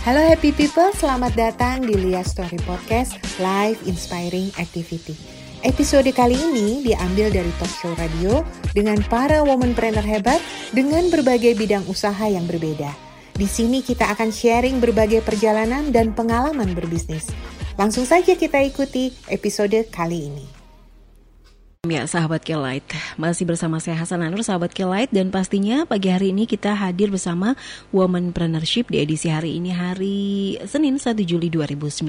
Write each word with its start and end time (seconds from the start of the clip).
Halo 0.00 0.16
happy 0.24 0.56
people, 0.56 0.88
selamat 0.96 1.36
datang 1.36 1.84
di 1.84 1.92
Lia 1.92 2.24
Story 2.24 2.56
Podcast 2.64 3.20
Live 3.36 3.84
Inspiring 3.84 4.48
Activity. 4.56 5.12
Episode 5.60 6.08
kali 6.16 6.40
ini 6.40 6.80
diambil 6.80 7.28
dari 7.28 7.52
talk 7.60 7.68
show 7.68 7.92
radio 8.00 8.40
dengan 8.72 8.96
para 9.12 9.44
womanpreneur 9.44 10.00
hebat 10.00 10.40
dengan 10.72 11.04
berbagai 11.12 11.52
bidang 11.52 11.84
usaha 11.84 12.24
yang 12.24 12.48
berbeda. 12.48 12.88
Di 13.36 13.44
sini 13.44 13.84
kita 13.84 14.08
akan 14.16 14.32
sharing 14.32 14.80
berbagai 14.80 15.20
perjalanan 15.20 15.92
dan 15.92 16.16
pengalaman 16.16 16.72
berbisnis. 16.72 17.28
Langsung 17.76 18.08
saja 18.08 18.32
kita 18.32 18.56
ikuti 18.64 19.12
episode 19.28 19.84
kali 19.92 20.32
ini. 20.32 20.59
Ya, 21.88 22.04
sahabat 22.04 22.44
Kelight, 22.44 22.84
masih 23.16 23.48
bersama 23.48 23.80
saya 23.80 23.96
Hasan 23.96 24.20
Anur, 24.20 24.44
sahabat 24.44 24.76
Kelight, 24.76 25.08
dan 25.16 25.32
pastinya 25.32 25.88
pagi 25.88 26.12
hari 26.12 26.28
ini 26.28 26.44
kita 26.44 26.76
hadir 26.76 27.08
bersama 27.08 27.56
Womanpreneurship 27.88 28.92
di 28.92 29.00
edisi 29.00 29.32
hari 29.32 29.56
ini, 29.56 29.72
hari 29.72 30.60
Senin 30.68 31.00
1 31.00 31.16
Juli 31.24 31.48
2019. 31.48 32.04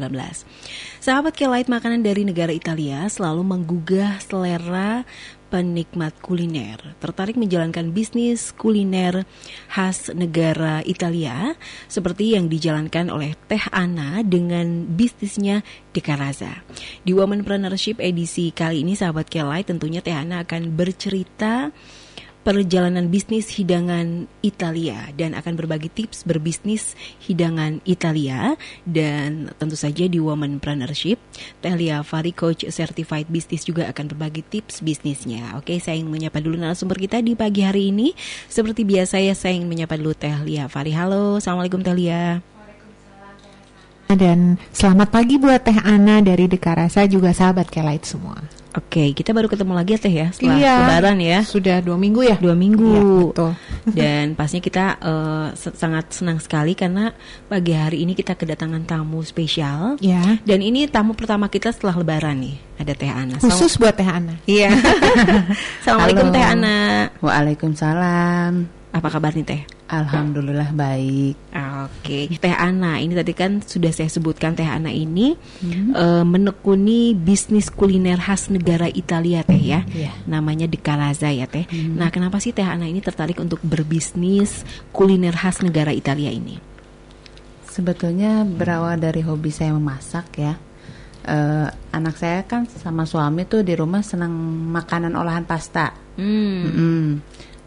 Sahabat 0.99 1.39
Kelight, 1.39 1.71
makanan 1.71 2.03
dari 2.03 2.27
negara 2.27 2.51
Italia 2.51 3.07
selalu 3.07 3.47
menggugah 3.47 4.19
selera 4.19 5.07
penikmat 5.51 6.15
kuliner 6.23 6.95
tertarik 7.03 7.35
menjalankan 7.35 7.91
bisnis 7.91 8.55
kuliner 8.55 9.27
khas 9.67 10.07
negara 10.15 10.79
Italia 10.87 11.59
seperti 11.91 12.39
yang 12.39 12.47
dijalankan 12.47 13.11
oleh 13.11 13.35
Teh 13.51 13.67
Ana 13.75 14.23
dengan 14.23 14.87
bisnisnya 14.87 15.59
Dekaraza. 15.91 16.63
Di 17.03 17.11
Womanpreneurship 17.11 17.99
edisi 17.99 18.55
kali 18.55 18.87
ini 18.87 18.95
sahabat 18.95 19.27
Kelai 19.27 19.67
tentunya 19.67 19.99
Teh 19.99 20.15
Ana 20.15 20.47
akan 20.47 20.71
bercerita 20.71 21.75
perjalanan 22.41 23.13
bisnis 23.13 23.53
hidangan 23.53 24.25
Italia 24.41 25.13
dan 25.13 25.37
akan 25.37 25.53
berbagi 25.53 25.93
tips 25.93 26.25
berbisnis 26.25 26.97
hidangan 27.21 27.85
Italia 27.85 28.57
dan 28.85 29.53
tentu 29.61 29.77
saja 29.77 30.09
di 30.09 30.17
Womanpreneurship 30.17 31.21
Telia 31.61 32.01
Fari 32.01 32.33
Coach 32.33 32.65
Certified 32.73 33.29
Business 33.29 33.65
juga 33.65 33.85
akan 33.93 34.09
berbagi 34.09 34.41
tips 34.41 34.81
bisnisnya. 34.81 35.53
Oke, 35.57 35.77
saya 35.77 36.01
ingin 36.01 36.09
menyapa 36.09 36.41
dulu 36.41 36.57
narasumber 36.57 36.97
kita 36.97 37.21
di 37.21 37.37
pagi 37.37 37.61
hari 37.61 37.93
ini. 37.93 38.13
Seperti 38.49 38.85
biasa 38.85 39.21
ya, 39.21 39.37
saya 39.37 39.57
ingin 39.57 39.69
menyapa 39.69 39.97
dulu 39.97 40.17
Tehlia 40.17 40.65
Fari. 40.65 40.93
Halo, 40.97 41.37
Assalamualaikum 41.37 41.85
Tehlia. 41.85 42.60
Dan 44.15 44.59
selamat 44.75 45.09
pagi 45.09 45.39
buat 45.39 45.63
Teh 45.63 45.79
Ana 45.79 46.19
dari 46.19 46.51
Dekarasa 46.51 47.07
juga 47.07 47.31
sahabat 47.31 47.71
Kelight 47.71 48.03
semua. 48.03 48.61
Oke, 48.71 49.11
kita 49.11 49.35
baru 49.35 49.51
ketemu 49.51 49.75
lagi 49.75 49.95
ya 49.95 49.99
Teh 49.99 50.13
ya 50.15 50.27
setelah 50.31 50.55
iya, 50.55 50.75
Lebaran 50.87 51.19
ya. 51.19 51.39
Sudah 51.43 51.83
dua 51.83 51.99
minggu 51.99 52.23
ya. 52.23 52.39
Dua 52.39 52.55
minggu. 52.55 52.87
Iya, 52.87 53.03
betul. 53.27 53.51
Dan 53.99 54.25
pastinya 54.39 54.63
kita 54.63 54.85
uh, 55.03 55.47
sangat 55.55 56.15
senang 56.15 56.39
sekali 56.39 56.71
karena 56.71 57.11
pagi 57.51 57.75
hari 57.75 58.07
ini 58.07 58.15
kita 58.15 58.39
kedatangan 58.39 58.87
tamu 58.87 59.19
spesial. 59.27 59.99
Ya. 59.99 60.39
Dan 60.47 60.63
ini 60.63 60.87
tamu 60.87 61.19
pertama 61.19 61.51
kita 61.51 61.75
setelah 61.75 61.99
Lebaran 61.99 62.39
nih. 62.39 62.55
Ada 62.79 62.93
Teh 62.95 63.11
Ana. 63.11 63.35
Khusus 63.43 63.75
buat 63.75 63.91
Teh 63.91 64.07
Ana. 64.07 64.39
Iya. 64.47 64.71
Assalamualaikum 65.83 66.31
Halo. 66.31 66.35
Teh 66.39 66.45
Ana. 66.47 66.77
Waalaikumsalam. 67.19 68.51
Apa 68.95 69.07
kabar 69.11 69.35
nih 69.35 69.43
Teh? 69.47 69.61
Alhamdulillah 69.91 70.71
baik. 70.71 71.35
Oke, 71.83 72.31
Teh 72.39 72.55
Ana 72.55 73.03
ini 73.03 73.11
tadi 73.11 73.35
kan 73.35 73.59
sudah 73.59 73.91
saya 73.91 74.07
sebutkan 74.07 74.55
Teh 74.55 74.63
Ana 74.63 74.87
ini 74.87 75.35
eh, 75.91 76.23
menekuni 76.23 77.11
bisnis 77.11 77.67
kuliner 77.67 78.15
khas 78.15 78.47
negara 78.47 78.87
Italia 78.87 79.43
Teh 79.43 79.59
ya. 79.59 79.83
Iya. 79.91 80.15
Namanya 80.31 80.71
Decalaza 80.71 81.27
ya 81.35 81.43
Teh. 81.43 81.67
Nah, 81.91 82.07
kenapa 82.07 82.39
sih 82.39 82.55
Teh 82.55 82.63
Ana 82.63 82.87
ini 82.87 83.03
tertarik 83.03 83.35
untuk 83.43 83.59
berbisnis 83.67 84.63
kuliner 84.95 85.35
khas 85.35 85.59
negara 85.59 85.91
Italia 85.91 86.31
ini? 86.31 86.55
Sebetulnya 87.67 88.47
berawal 88.47 88.95
dari 88.95 89.19
hobi 89.19 89.51
saya 89.51 89.75
memasak 89.75 90.27
ya. 90.39 90.55
Eh, 91.21 91.67
anak 91.91 92.15
saya 92.15 92.47
kan 92.47 92.63
sama 92.65 93.03
suami 93.03 93.43
tuh 93.43 93.61
di 93.61 93.75
rumah 93.75 93.99
senang 94.07 94.31
makanan 94.71 95.19
olahan 95.19 95.43
pasta. 95.43 95.91
Hmm. 96.15 96.63
Mm-mm. 96.63 97.05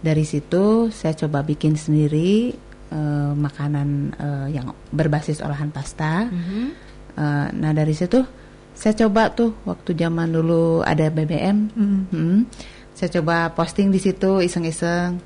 Dari 0.05 0.21
situ 0.23 0.93
saya 0.93 1.17
coba 1.17 1.41
bikin 1.41 1.75
sendiri 1.75 2.53
eh, 2.93 3.33
makanan 3.33 3.89
eh, 4.13 4.49
yang 4.53 4.69
berbasis 4.93 5.41
olahan 5.41 5.73
pasta. 5.73 6.29
Mhm. 6.29 6.63
Eh, 7.17 7.47
nah 7.57 7.73
dari 7.73 7.97
situ 7.97 8.21
saya 8.75 8.93
coba 9.01 9.31
tuh 9.31 9.55
waktu 9.65 9.95
zaman 9.95 10.29
dulu 10.29 10.83
ada 10.83 11.07
BBM, 11.09 11.71
mm, 12.11 12.39
saya 12.93 13.09
coba 13.17 13.49
posting 13.51 13.89
di 13.89 13.97
situ 13.97 14.43
iseng-iseng. 14.43 15.17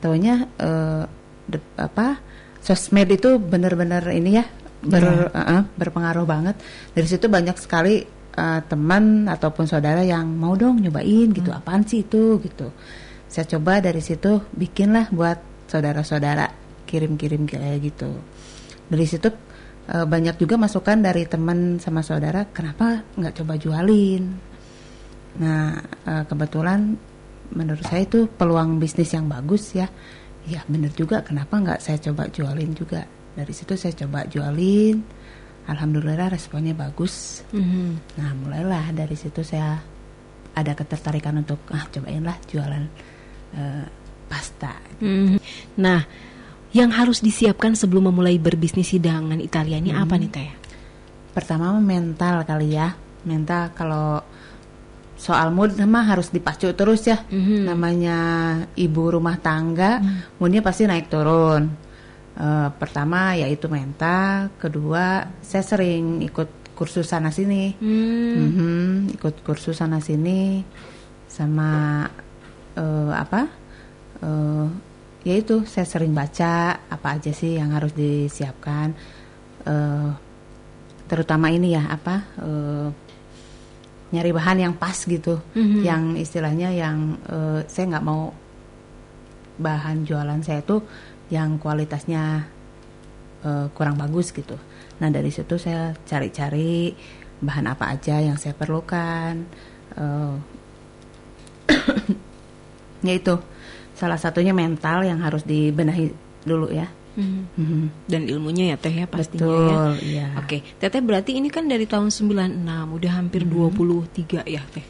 Taunya 0.00 0.48
eh, 0.58 1.04
de- 1.46 1.76
apa 1.76 2.18
sosmed 2.58 3.08
itu 3.08 3.36
benar-benar 3.36 4.08
ini 4.10 4.40
ya 4.40 4.44
ber- 4.82 5.28
eh, 5.30 5.62
berpengaruh 5.76 6.24
banget. 6.24 6.56
Dari 6.90 7.06
situ 7.06 7.28
banyak 7.28 7.54
sekali 7.56 8.00
eh, 8.30 8.60
teman 8.64 9.28
ataupun 9.28 9.68
saudara 9.68 10.00
yang 10.00 10.24
mau 10.26 10.56
dong 10.56 10.80
nyobain 10.80 11.30
gitu, 11.30 11.52
apaan 11.52 11.84
sih 11.84 12.00
itu 12.00 12.40
gitu. 12.40 12.72
Saya 13.30 13.46
coba 13.46 13.78
dari 13.78 14.02
situ 14.02 14.42
bikinlah 14.50 15.14
buat 15.14 15.38
saudara-saudara 15.70 16.50
kirim-kirim 16.82 17.46
kayak 17.46 17.78
gitu. 17.86 18.10
Dari 18.90 19.06
situ 19.06 19.30
eh, 19.86 20.02
banyak 20.02 20.34
juga 20.34 20.58
masukan 20.58 20.98
dari 20.98 21.30
teman 21.30 21.78
sama 21.78 22.02
saudara, 22.02 22.50
kenapa 22.50 23.06
nggak 23.14 23.38
coba 23.38 23.54
jualin? 23.54 24.34
Nah 25.38 25.78
eh, 26.10 26.24
kebetulan 26.26 26.98
menurut 27.54 27.86
saya 27.86 28.02
itu 28.02 28.26
peluang 28.26 28.82
bisnis 28.82 29.14
yang 29.14 29.30
bagus 29.30 29.78
ya. 29.78 29.86
Ya 30.50 30.66
bener 30.66 30.90
juga, 30.98 31.22
kenapa 31.22 31.62
nggak 31.62 31.78
saya 31.78 32.02
coba 32.02 32.26
jualin 32.34 32.74
juga? 32.74 33.06
Dari 33.38 33.54
situ 33.54 33.78
saya 33.78 33.94
coba 33.94 34.26
jualin, 34.26 34.98
alhamdulillah 35.70 36.34
responnya 36.34 36.74
bagus. 36.74 37.46
Mhm. 37.54 38.18
Nah 38.18 38.30
mulailah 38.34 38.90
dari 38.90 39.14
situ 39.14 39.46
saya 39.46 39.78
ada 40.50 40.72
ketertarikan 40.74 41.38
untuk 41.38 41.62
ah 41.70 41.86
cobainlah 41.86 42.34
jualan 42.50 42.84
eh, 43.54 43.86
pasta. 44.30 44.74
Mhm. 45.02 45.38
Nah, 45.80 46.00
yang 46.70 46.90
harus 46.94 47.18
disiapkan 47.18 47.74
sebelum 47.74 48.10
memulai 48.10 48.38
berbisnis 48.38 48.94
hidangan 48.94 49.42
Italia 49.42 49.82
ini 49.82 49.90
apa 49.90 50.14
nih 50.14 50.30
Teh? 50.30 50.50
Pertama 51.34 51.74
mental 51.82 52.46
kali 52.46 52.78
ya, 52.78 52.94
mental 53.26 53.74
kalau 53.74 54.22
soal 55.20 55.52
mood 55.52 55.76
mah 55.76 56.06
harus 56.06 56.30
dipacu 56.30 56.70
terus 56.72 57.04
ya. 57.06 57.18
Mhm. 57.26 57.66
Namanya 57.66 58.18
ibu 58.78 59.10
rumah 59.10 59.36
tangga, 59.42 59.98
moodnya 60.38 60.62
pasti 60.62 60.86
naik 60.86 61.10
turun. 61.10 61.90
Eh, 62.40 62.68
pertama 62.80 63.36
yaitu 63.36 63.68
mental, 63.68 64.48
kedua 64.56 65.28
saya 65.44 65.60
sering 65.60 66.24
ikut 66.24 66.72
kursus 66.72 67.12
sana 67.12 67.28
sini. 67.28 67.76
Hmm. 67.76 68.32
Mhm, 68.40 69.20
ikut 69.20 69.44
kursus 69.44 69.76
sana 69.76 70.00
sini 70.00 70.64
sama 71.28 72.08
eh, 72.74 73.12
apa? 73.14 73.40
Eh, 74.20 74.66
yaitu 75.20 75.68
saya 75.68 75.84
sering 75.84 76.16
baca 76.16 76.76
apa 76.88 77.20
aja 77.20 77.28
sih 77.30 77.56
yang 77.60 77.72
harus 77.72 77.92
disiapkan. 77.92 78.92
Eh, 79.64 80.08
terutama 81.06 81.50
ini 81.50 81.74
ya 81.74 81.88
apa? 81.88 82.16
eh, 82.38 82.88
nyari 84.10 84.30
bahan 84.34 84.58
yang 84.58 84.74
pas 84.74 84.96
gitu, 84.96 85.38
Mhm. 85.54 85.80
yang 85.86 86.02
istilahnya 86.18 86.74
yang 86.74 87.14
eh, 87.30 87.60
saya 87.66 87.84
nggak 87.94 88.06
mau 88.06 88.34
bahan 89.60 90.02
jualan 90.02 90.40
saya 90.42 90.64
tuh 90.64 90.82
yang 91.30 91.60
kualitasnya 91.60 92.42
eh, 93.40 93.66
kurang 93.72 93.96
bagus 93.96 94.34
gitu. 94.34 94.56
Nah 95.00 95.08
dari 95.08 95.30
situ 95.30 95.56
saya 95.56 95.96
cari-cari 96.04 96.92
bahan 97.40 97.66
apa 97.70 97.94
aja 97.94 98.20
yang 98.20 98.36
saya 98.36 98.52
perlukan. 98.52 99.34
eh, 99.96 100.34
yaitu 103.02 103.36
salah 103.94 104.16
satunya 104.16 104.56
mental 104.56 105.04
yang 105.04 105.20
harus 105.20 105.44
dibenahi 105.44 106.10
dulu 106.44 106.72
ya. 106.72 106.88
Mhm. 107.18 107.42
Mhm. 107.58 107.82
Dan 108.06 108.22
ilmunya 108.30 108.72
ya 108.72 108.76
Teh 108.78 108.94
ya 108.94 109.06
pastinya 109.10 109.44
ya. 109.44 109.50
Betul, 109.50 109.90
iya. 110.06 110.26
Oke, 110.38 110.58
Teteh 110.78 111.02
berarti 111.02 111.36
ini 111.36 111.50
kan 111.50 111.66
dari 111.66 111.84
tahun 111.84 112.08
96, 112.08 112.86
udah 112.96 113.12
hampir 113.18 113.42
23 113.44 114.46
ya, 114.46 114.62
Teh. 114.70 114.86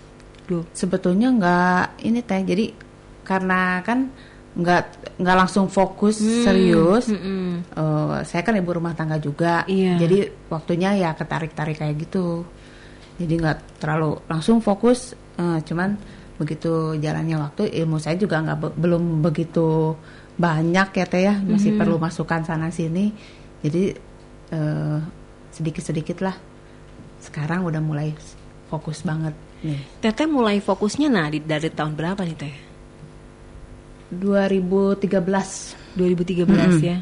Duh. 0.46 0.66
Sebetulnya 0.74 1.30
nggak 1.30 2.02
ini 2.06 2.20
teh. 2.20 2.42
Jadi 2.42 2.66
karena 3.22 3.78
kan 3.86 4.10
nggak 4.50 4.82
nggak 5.22 5.36
langsung 5.38 5.70
fokus 5.70 6.18
serius. 6.18 7.06
Mm-mm. 7.06 7.62
Eh, 7.70 8.18
saya 8.26 8.42
kan 8.42 8.58
ibu 8.58 8.74
rumah 8.74 8.92
tangga 8.98 9.16
juga, 9.22 9.62
Iya. 9.70 9.94
jadi 9.96 10.18
waktunya 10.50 10.98
ya 10.98 11.10
ketarik-tarik 11.14 11.78
kayak 11.78 11.96
gitu. 12.02 12.42
Jadi 13.16 13.32
nggak 13.38 13.78
terlalu 13.78 14.18
langsung 14.26 14.58
fokus, 14.58 15.14
eh, 15.38 15.58
cuman 15.62 15.94
begitu 16.40 16.72
jalannya 16.96 17.36
waktu 17.36 17.68
ilmu 17.76 18.00
saya 18.00 18.16
juga 18.16 18.40
nggak 18.40 18.58
be- 18.58 18.74
belum 18.74 19.20
begitu 19.20 19.92
banyak 20.34 20.88
ya 20.90 21.04
teh 21.04 21.22
ya, 21.22 21.34
masih 21.36 21.76
perlu 21.76 22.00
masukan 22.00 22.40
sana 22.42 22.72
sini. 22.72 23.12
Jadi 23.60 23.92
eh, 24.50 24.98
sedikit-sedikit 25.52 26.24
lah. 26.24 26.32
Sekarang 27.20 27.62
udah 27.62 27.78
mulai 27.78 28.16
fokus 28.66 29.04
banget 29.04 29.36
nih. 29.60 30.00
Teteh 30.00 30.24
mulai 30.24 30.56
fokusnya 30.58 31.06
nah 31.06 31.28
di- 31.28 31.44
dari 31.44 31.68
tahun 31.68 31.92
berapa 31.92 32.24
nih, 32.24 32.34
Teh? 32.34 32.54
2013 34.10 35.76
2013 35.94 36.48
ya. 36.82 36.98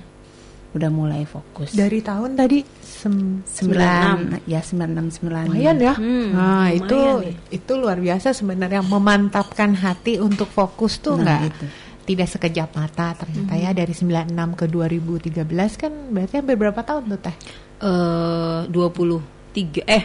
Udah 0.69 0.91
mulai 0.91 1.25
fokus. 1.25 1.73
Dari 1.73 2.01
tahun 2.01 2.37
tadi 2.37 2.61
sem 2.79 3.41
sembilan 3.43 4.45
ya 4.45 4.61
sembilan 4.61 4.91
enam 4.91 5.09
sembilan. 5.09 5.45
Lumayan 5.49 5.77
ya. 5.79 5.95
Hmm, 5.97 6.27
nah 6.33 6.69
lumayan 6.69 6.77
itu 6.77 6.99
nih. 7.25 7.35
itu 7.57 7.73
luar 7.75 7.99
biasa 7.99 8.29
sebenarnya 8.33 8.83
memantapkan 8.83 9.73
hati 9.75 10.19
untuk 10.19 10.47
fokus 10.47 10.99
tuh 10.99 11.17
Nah, 11.17 11.25
nggak 11.25 11.41
itu. 11.49 11.67
tidak 12.05 12.29
sekejap 12.29 12.69
mata 12.73 13.13
ternyata 13.15 13.53
ya 13.55 13.71
dari 13.73 13.93
96 13.93 14.29
ke 14.55 14.65
2013 14.67 15.45
kan 15.77 15.93
berarti 16.09 16.35
hampir 16.37 16.57
berapa 16.57 16.81
tahun 16.81 17.03
tuh 17.13 17.21
teh? 17.21 17.37
Eh 17.79 18.61
23 18.67 19.85
eh 19.85 20.05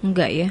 enggak 0.00 0.30
ya. 0.30 0.48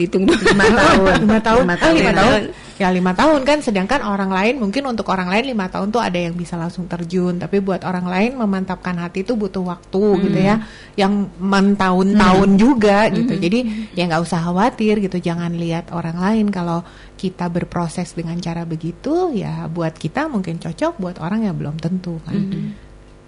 Dihitung. 0.00 0.24
Lima 0.48 0.64
tahun. 0.72 1.12
lima 1.20 1.38
tahun, 1.38 1.62
Lima 1.62 1.74
Ah, 1.76 1.78
tahun. 1.78 1.94
lima 2.00 2.12
tahun. 2.16 2.42
Ya 2.80 2.88
lima 2.88 3.12
tahun 3.12 3.44
kan, 3.44 3.60
sedangkan 3.60 4.00
orang 4.00 4.32
lain 4.32 4.56
mungkin 4.56 4.88
untuk 4.88 5.12
orang 5.12 5.28
lain 5.28 5.52
lima 5.52 5.68
tahun 5.68 5.92
tuh 5.92 6.00
ada 6.00 6.16
yang 6.16 6.32
bisa 6.32 6.56
langsung 6.56 6.88
terjun, 6.88 7.36
tapi 7.36 7.60
buat 7.60 7.84
orang 7.84 8.08
lain 8.08 8.40
memantapkan 8.40 8.96
hati 8.96 9.20
itu 9.20 9.36
butuh 9.36 9.60
waktu 9.60 10.00
gitu 10.24 10.40
ya, 10.40 10.64
yang 10.96 11.28
mentahun-tahun 11.36 12.56
juga 12.56 13.12
gitu. 13.12 13.36
Jadi 13.36 13.92
ya 13.92 14.08
nggak 14.08 14.24
usah 14.24 14.40
khawatir 14.40 14.96
gitu, 14.96 15.20
jangan 15.20 15.52
lihat 15.52 15.92
orang 15.92 16.16
lain 16.16 16.48
kalau 16.48 16.80
kita 17.14 17.52
berproses 17.52 18.16
dengan 18.16 18.40
cara 18.40 18.64
begitu, 18.64 19.28
ya 19.36 19.68
buat 19.68 19.92
kita 19.92 20.32
mungkin 20.32 20.56
cocok, 20.56 20.96
buat 20.96 21.16
orang 21.20 21.44
ya 21.44 21.52
belum 21.52 21.76
tentu 21.76 22.16
kan. 22.24 22.32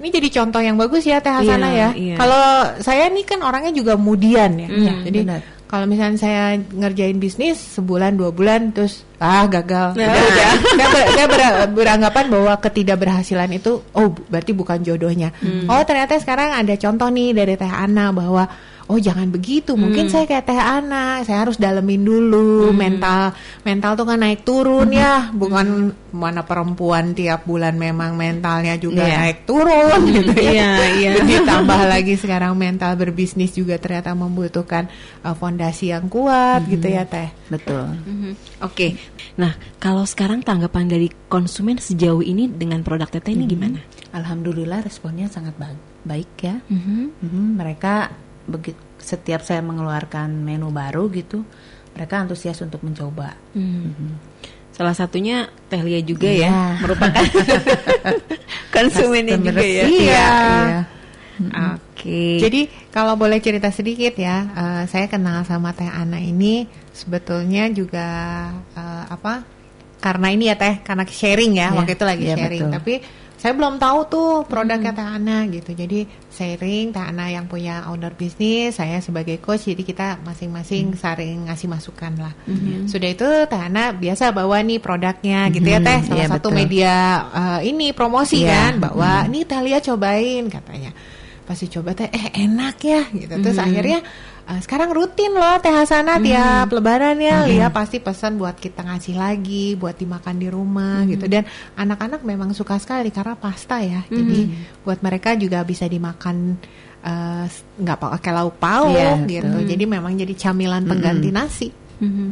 Ini 0.00 0.08
jadi 0.10 0.28
contoh 0.32 0.58
yang 0.58 0.74
bagus 0.74 1.04
ya 1.04 1.20
Teh 1.20 1.28
Hasana 1.30 1.68
Iya, 1.68 1.76
ya. 1.76 1.88
iya. 1.94 2.14
Kalau 2.16 2.42
saya 2.80 3.06
nih 3.06 3.22
kan 3.22 3.38
orangnya 3.38 3.70
juga 3.70 3.94
kemudian 3.94 4.50
ya. 4.56 4.66
Hmm, 4.66 4.80
Ya, 4.82 4.94
jadi 5.06 5.18
benar. 5.28 5.40
Kalau 5.72 5.88
misalnya 5.88 6.20
saya 6.20 6.42
ngerjain 6.60 7.16
bisnis 7.16 7.56
sebulan 7.56 8.12
dua 8.12 8.28
bulan 8.28 8.70
terus 8.70 9.08
ah 9.16 9.46
gagal, 9.46 9.96
Nah. 9.96 10.04
Udah, 10.04 10.20
udah. 10.20 10.50
saya, 10.68 10.86
ber- 10.86 11.10
saya 11.10 11.26
ber- 11.26 11.72
beranggapan 11.72 12.28
bahwa 12.28 12.52
ketidakberhasilan 12.58 13.48
itu 13.50 13.80
oh 13.90 14.12
berarti 14.28 14.52
bukan 14.52 14.82
jodohnya. 14.82 15.32
Oh 15.64 15.80
ternyata 15.80 16.18
sekarang 16.18 16.52
ada 16.52 16.76
contoh 16.76 17.08
nih 17.08 17.32
dari 17.32 17.54
Teh 17.54 17.64
Ana 17.66 18.12
bahwa 18.12 18.44
oh 18.92 19.00
jangan 19.00 19.24
begitu, 19.26 19.72
mungkin 19.72 20.06
saya 20.06 20.28
kayak 20.28 20.44
Teh 20.44 20.54
Ana, 20.54 21.24
saya 21.24 21.48
harus 21.48 21.56
dalemin 21.56 22.04
dulu 22.04 22.68
mental 22.70 23.32
mental 23.62 23.96
tuh 23.96 24.04
kan 24.04 24.20
naik 24.20 24.44
turun 24.44 24.92
ya, 24.92 25.32
bukan 25.32 25.88
mana 26.12 26.44
perempuan 26.44 27.16
tiap 27.16 27.42
bulan 27.42 27.72
memang 27.74 28.12
mentalnya 28.12 28.76
juga 28.76 29.00
Iya. 29.02 29.16
naik 29.16 29.38
turun 29.42 30.00
gitu 30.12 30.32
ya. 30.36 30.52
Iya, 30.52 30.70
iya. 30.92 31.10
Ditambah 31.32 31.80
lagi 31.88 32.20
sekarang 32.20 32.52
mental 32.52 32.92
berbisnis 32.94 33.50
juga 33.50 33.80
ternyata 33.80 34.12
membutuhkan 34.12 34.92
uh, 35.20 35.32
fondasi 35.32 35.88
yang 35.88 36.06
kuat 36.06 36.68
gitu 36.68 36.84
ya 36.84 37.08
Teh. 37.08 37.32
Betul. 37.48 37.96
Mhm. 37.96 38.60
Oke. 38.60 39.00
Nah, 39.32 39.56
kalau 39.78 40.04
sekarang 40.04 40.44
tanggapan 40.44 40.84
dari 40.84 41.08
konsumen 41.26 41.80
sejauh 41.80 42.20
ini 42.20 42.44
dengan 42.46 42.84
produk 42.84 43.08
Teteh 43.08 43.32
ini 43.32 43.48
gimana? 43.48 43.80
Alhamdulillah 44.12 44.84
responnya 44.84 45.24
sangat 45.26 45.56
ba- 45.56 45.72
baik 46.04 46.28
ya. 46.38 46.60
Mhm. 46.68 47.24
Mhm, 47.24 47.44
mereka 47.56 48.12
begi- 48.44 48.78
setiap 48.96 49.42
saya 49.42 49.60
mengeluarkan 49.60 50.30
menu 50.30 50.68
baru 50.68 51.10
gitu, 51.10 51.42
mereka 51.92 52.18
antusias 52.18 52.58
untuk 52.58 52.80
mencoba. 52.80 53.34
Hmm. 53.52 54.16
Salah 54.72 54.94
satunya 54.94 55.46
Teh 55.68 55.78
Lia 55.78 56.00
juga 56.00 56.26
Iya. 56.26 56.48
ya, 56.48 56.56
merupakan 56.80 57.12
konsumennya 58.74 59.36
juga 59.36 59.60
ya. 59.60 59.84
Iya. 59.84 59.86
iya. 59.86 60.80
Oke. 61.74 62.38
Jadi 62.38 62.60
kalau 62.88 63.16
boleh 63.16 63.38
cerita 63.38 63.68
sedikit 63.68 64.14
ya, 64.14 64.36
eh, 64.48 64.82
saya 64.86 65.06
kenal 65.06 65.42
sama 65.42 65.72
Teh 65.72 65.88
Ana 65.88 66.16
ini 66.16 66.64
sebetulnya 66.92 67.68
juga 67.68 68.06
eh, 68.72 69.04
apa? 69.08 69.42
Karena 69.98 70.30
ini 70.30 70.50
ya 70.50 70.56
Teh, 70.56 70.82
karena 70.82 71.04
sharing 71.04 71.52
ya, 71.54 71.70
Iya, 71.70 71.76
waktu 71.76 71.92
itu 71.94 72.04
lagi 72.04 72.24
iya, 72.24 72.34
sharing. 72.36 72.62
betul. 72.64 72.74
Tapi 72.74 72.94
saya 73.42 73.58
belum 73.58 73.82
tahu 73.82 73.98
tuh 74.06 74.30
produknya 74.46 74.94
Teh 74.94 75.02
Ana 75.02 75.42
gitu. 75.50 75.74
Jadi 75.74 76.06
sharing 76.30 76.94
Teh 76.94 77.02
Ana 77.02 77.26
yang 77.26 77.50
punya 77.50 77.90
owner 77.90 78.14
bisnis, 78.14 78.78
saya 78.78 79.02
sebagai 79.02 79.42
coach. 79.42 79.66
Jadi 79.66 79.82
kita 79.82 80.22
masing-masing 80.22 80.94
saling 80.94 81.50
ngasih 81.50 81.66
masukan 81.66 82.14
lah. 82.22 82.30
Sudah 82.86 83.10
itu 83.10 83.26
Teh 83.50 83.58
Ana 83.58 83.90
biasa 83.90 84.30
bawa 84.30 84.62
nih 84.62 84.78
produknya 84.78 85.50
gitu 85.50 85.66
ya 85.66 85.82
Teh. 85.82 85.98
Mhm, 85.98 86.06
Salah 86.06 86.18
iya, 86.22 86.26
satu 86.30 86.48
betul. 86.48 86.58
media 86.62 86.94
eh, 87.34 87.60
ini 87.66 87.90
promosi 87.90 88.46
Iya. 88.46 88.54
kan, 88.54 88.72
bawa 88.78 89.26
nih 89.26 89.42
Teh 89.42 89.58
Lia 89.58 89.82
cobain 89.82 90.46
katanya 90.46 90.94
pasti 91.42 91.66
coba 91.66 91.90
teh 91.90 92.06
eh 92.06 92.38
enak 92.38 92.76
ya 92.78 93.02
gitu 93.10 93.34
terus 93.42 93.58
akhirnya 93.58 93.98
eh, 94.44 94.60
sekarang 94.60 94.90
rutin 94.90 95.30
loh 95.30 95.56
teh 95.58 95.68
Hasana 95.68 96.18
tiap 96.18 96.68
lebaran 96.70 97.16
ya. 97.16 97.44
Lia 97.44 97.68
pasti 97.68 97.98
pesan 97.98 98.36
buat 98.36 98.56
kita 98.56 98.82
ngasih 98.82 99.14
lagi 99.14 99.74
buat 99.74 99.94
dimakan 99.94 100.36
di 100.36 100.48
rumah 100.48 101.02
gitu. 101.06 101.26
Dan 101.26 101.44
anak-anak 101.74 102.22
memang 102.22 102.50
suka 102.52 102.76
sekali 102.76 103.08
karena 103.08 103.34
pasta 103.34 103.78
ya. 103.78 104.02
Jadi 104.06 104.50
buat 104.82 104.98
mereka 105.00 105.34
juga 105.34 105.62
bisa 105.62 105.86
dimakan 105.86 106.58
eh, 107.02 107.44
nggak 107.78 107.98
pakai 107.98 108.30
lauk 108.30 108.56
pauk 108.56 108.94
Iya, 108.94 109.18
gitu. 109.26 109.46
betul. 109.50 109.66
jadi 109.68 109.84
memang 109.86 110.12
jadi 110.14 110.34
camilan 110.38 110.82
pengganti 110.86 111.28
nasi. 111.30 111.68
Mhm. 111.98 112.28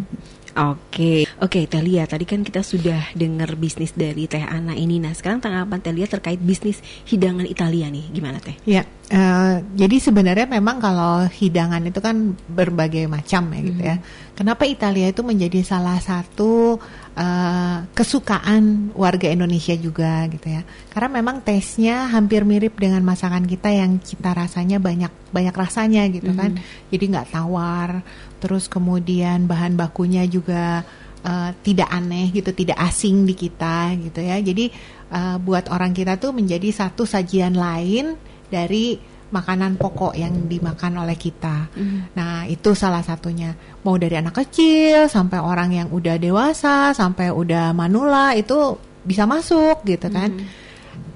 Oke, 0.51 1.31
oke 1.39 1.71
Teh 1.71 1.79
Lia, 1.79 2.11
tadi 2.11 2.27
kan 2.27 2.43
kita 2.43 2.67
sudah 2.67 3.15
dengar 3.15 3.55
bisnis 3.55 3.95
dari 3.95 4.27
Teh 4.27 4.43
Ana 4.43 4.75
ini. 4.75 4.99
Nah, 4.99 5.15
sekarang 5.15 5.39
tanggapan 5.39 5.79
Teh 5.79 5.95
Lia 5.95 6.11
terkait 6.11 6.43
bisnis 6.43 6.83
hidangan 7.07 7.47
Italia 7.47 7.87
nih, 7.87 8.11
gimana 8.11 8.43
Teh? 8.43 8.59
Ya, 8.67 8.83
eh, 9.15 9.55
jadi 9.79 9.97
sebenarnya 10.03 10.51
memang 10.51 10.83
kalau 10.83 11.23
hidangan 11.31 11.87
itu 11.87 12.03
kan 12.03 12.35
berbagai 12.51 13.07
macam 13.07 13.47
ya 13.55 13.61
gitu 13.63 13.83
ya. 13.95 13.97
Kenapa 14.35 14.67
Italia 14.67 15.13
itu 15.13 15.23
menjadi 15.23 15.63
salah 15.63 16.03
satu 16.03 16.83
eh, 17.15 17.79
kesukaan 17.95 18.91
warga 18.99 19.31
Indonesia 19.31 19.79
juga 19.79 20.27
gitu 20.35 20.51
ya? 20.51 20.67
Karena 20.91 21.23
memang 21.23 21.47
tesnya 21.47 22.11
hampir 22.11 22.43
mirip 22.43 22.75
dengan 22.75 23.07
masakan 23.07 23.47
kita 23.47 23.71
yang 23.71 24.03
cita 24.03 24.35
rasanya 24.35 24.83
banyak 24.83 25.13
banyak 25.31 25.55
rasanya 25.55 26.11
gitu 26.11 26.35
kan. 26.35 26.59
Jadi 26.91 27.05
nggak 27.07 27.31
tawar. 27.39 28.03
Terus 28.41 28.67
kemudian 28.67 29.45
bahan 29.45 29.77
bakunya 29.77 30.25
juga 30.25 30.83
eh, 31.23 31.51
tidak 31.63 31.93
aneh 31.93 32.33
gitu, 32.33 32.51
tidak 32.57 32.81
asing 32.81 33.29
di 33.29 33.37
kita 33.37 33.95
gitu 34.01 34.25
ya. 34.25 34.41
Jadi 34.41 34.73
eh, 35.13 35.37
buat 35.39 35.69
orang 35.69 35.93
kita 35.93 36.17
tuh 36.17 36.33
menjadi 36.33 36.73
satu 36.73 37.05
sajian 37.05 37.55
lain 37.55 38.17
dari 38.49 38.99
makanan 39.31 39.79
pokok 39.79 40.19
yang 40.19 40.51
dimakan 40.51 41.07
oleh 41.07 41.15
kita. 41.15 41.71
Nah, 42.19 42.51
itu 42.51 42.75
salah 42.75 42.99
satunya. 42.99 43.55
Mau 43.87 43.95
dari 43.95 44.19
anak 44.19 44.43
kecil 44.43 45.07
sampai 45.07 45.39
orang 45.39 45.71
yang 45.71 45.89
udah 45.95 46.19
dewasa, 46.19 46.91
sampai 46.91 47.31
udah 47.31 47.71
manula 47.71 48.35
itu 48.35 48.75
bisa 49.07 49.25
masuk 49.31 49.87
gitu 49.87 50.11
kan. 50.11 50.35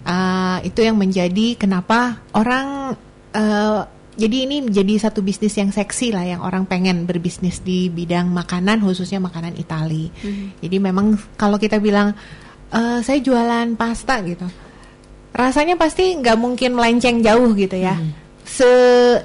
Ah, 0.07 0.63
itu 0.63 0.85
yang 0.85 0.95
menjadi 0.95 1.59
kenapa 1.59 2.23
orang 2.37 2.95
eh, 3.35 3.81
jadi 4.15 4.47
ini 4.47 4.71
jadi 4.71 4.95
satu 4.99 5.27
bisnis 5.27 5.59
yang 5.59 5.75
seksi 5.75 6.15
lah 6.15 6.23
yang 6.23 6.41
orang 6.47 6.71
pengen 6.71 7.03
berbisnis 7.03 7.59
di 7.59 7.91
bidang 7.91 8.31
makanan 8.31 8.79
khususnya 8.83 9.19
makanan 9.19 9.59
Itali. 9.59 10.11
Jadi 10.63 10.77
memang 10.79 11.19
kalau 11.35 11.59
kita 11.59 11.83
bilang 11.83 12.15
eh, 12.71 12.99
saya 13.03 13.19
jualan 13.19 13.75
pasta 13.75 14.23
gitu, 14.23 14.47
rasanya 15.35 15.75
pasti 15.75 16.15
nggak 16.15 16.39
mungkin 16.39 16.79
melenceng 16.79 17.27
jauh 17.27 17.51
gitu 17.59 17.75
ya. 17.75 17.99
Se 18.47 18.71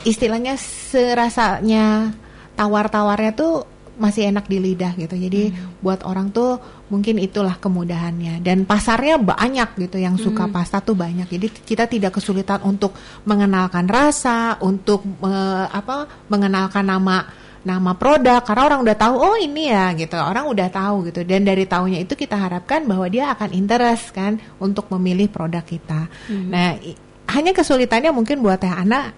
istilahnya 0.09 0.57
serasanya 0.57 2.09
tawar-tawarnya 2.57 3.31
tuh 3.37 3.63
masih 3.99 4.31
enak 4.31 4.47
di 4.47 4.57
lidah 4.57 4.95
gitu. 4.95 5.13
Jadi 5.13 5.51
buat 5.77 6.01
orang 6.01 6.31
tuh 6.31 6.55
mungkin 6.87 7.19
itulah 7.19 7.53
kemudahannya 7.53 8.39
dan 8.39 8.63
pasarnya 8.63 9.19
banyak 9.19 9.75
gitu 9.77 9.99
yang 9.99 10.15
suka 10.15 10.47
pasta 10.49 10.79
tuh 10.79 10.95
banyak. 10.95 11.27
Jadi 11.27 11.47
kita 11.53 11.85
tidak 11.85 12.15
kesulitan 12.15 12.63
untuk 12.63 12.95
mengenalkan 13.23 13.85
rasa, 13.85 14.55
untuk 14.59 15.03
eh, 15.21 15.65
apa 15.69 16.07
mengenalkan 16.25 16.83
nama 16.83 17.27
nama 17.59 17.91
produk 17.91 18.39
karena 18.39 18.63
orang 18.65 18.79
udah 18.81 18.95
tahu 18.95 19.15
oh 19.19 19.35
ini 19.35 19.67
ya 19.67 19.91
gitu. 19.93 20.15
Orang 20.15 20.47
udah 20.47 20.71
tahu 20.71 21.11
gitu 21.11 21.27
dan 21.27 21.43
dari 21.43 21.67
tahunya 21.67 21.99
itu 22.01 22.15
kita 22.15 22.39
harapkan 22.39 22.87
bahwa 22.87 23.05
dia 23.05 23.29
akan 23.29 23.51
interest 23.51 24.15
kan 24.15 24.39
untuk 24.57 24.87
memilih 24.89 25.27
produk 25.27 25.61
kita. 25.61 26.07
Nah, 26.47 26.79
i- 26.79 26.95
hanya 27.29 27.51
kesulitannya 27.51 28.09
mungkin 28.09 28.39
buat 28.39 28.57
Teh 28.57 28.71
Ana 28.71 29.11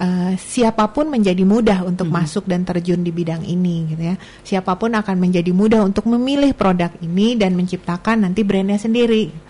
eh, 0.00 0.32
siapa 0.36 0.92
pun 0.92 1.08
menjadi 1.08 1.42
mudah 1.44 1.84
untuk 1.84 2.08
masuk 2.08 2.44
dan 2.48 2.64
terjun 2.64 3.00
di 3.00 3.12
bidang 3.12 3.44
ini 3.44 3.90
gitu 3.92 4.02
ya. 4.02 4.16
Siapa 4.44 4.76
pun 4.76 4.94
akan 4.94 5.16
menjadi 5.16 5.50
mudah 5.52 5.84
untuk 5.84 6.08
memilih 6.08 6.52
produk 6.52 6.92
ini 7.00 7.34
dan 7.36 7.56
menciptakan 7.56 8.28
nanti 8.28 8.44
brandnya 8.44 8.80
sendiri. 8.80 9.46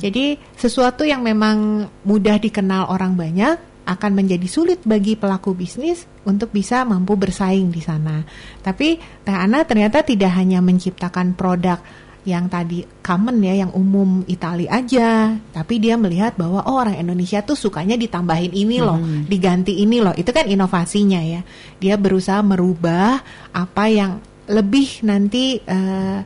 Jadi 0.00 0.40
sesuatu 0.56 1.04
yang 1.04 1.20
memang 1.20 1.84
mudah 2.08 2.40
dikenal 2.40 2.88
orang 2.88 3.12
banyak 3.12 3.56
akan 3.84 4.12
menjadi 4.16 4.46
sulit 4.48 4.80
bagi 4.86 5.18
pelaku 5.18 5.52
bisnis 5.52 6.06
untuk 6.24 6.54
bisa 6.54 6.86
mampu 6.86 7.18
bersaing 7.18 7.68
di 7.68 7.82
sana. 7.82 8.22
Tapi 8.62 8.96
Teh 9.26 9.36
Ana 9.36 9.66
ternyata 9.66 10.00
tidak 10.06 10.32
hanya 10.38 10.62
menciptakan 10.62 11.34
produk 11.34 11.82
yang 12.28 12.52
tadi 12.52 12.84
common 13.00 13.40
ya, 13.40 13.64
yang 13.64 13.72
umum 13.72 14.24
Itali 14.28 14.68
aja, 14.68 15.32
tapi 15.52 15.80
dia 15.80 15.96
melihat 15.96 16.36
bahwa 16.36 16.64
oh 16.68 16.80
orang 16.80 17.00
Indonesia 17.00 17.40
tuh 17.40 17.56
sukanya 17.56 17.96
ditambahin 17.96 18.52
ini 18.52 18.78
loh, 18.80 19.00
diganti 19.24 19.80
ini 19.80 20.04
loh. 20.04 20.12
Itu 20.12 20.30
kan 20.30 20.44
inovasinya 20.44 21.20
ya. 21.24 21.40
Dia 21.80 21.96
berusaha 21.96 22.44
merubah 22.44 23.20
apa 23.56 23.84
yang 23.88 24.20
lebih 24.50 25.06
nanti 25.06 25.62
eh, 25.62 26.18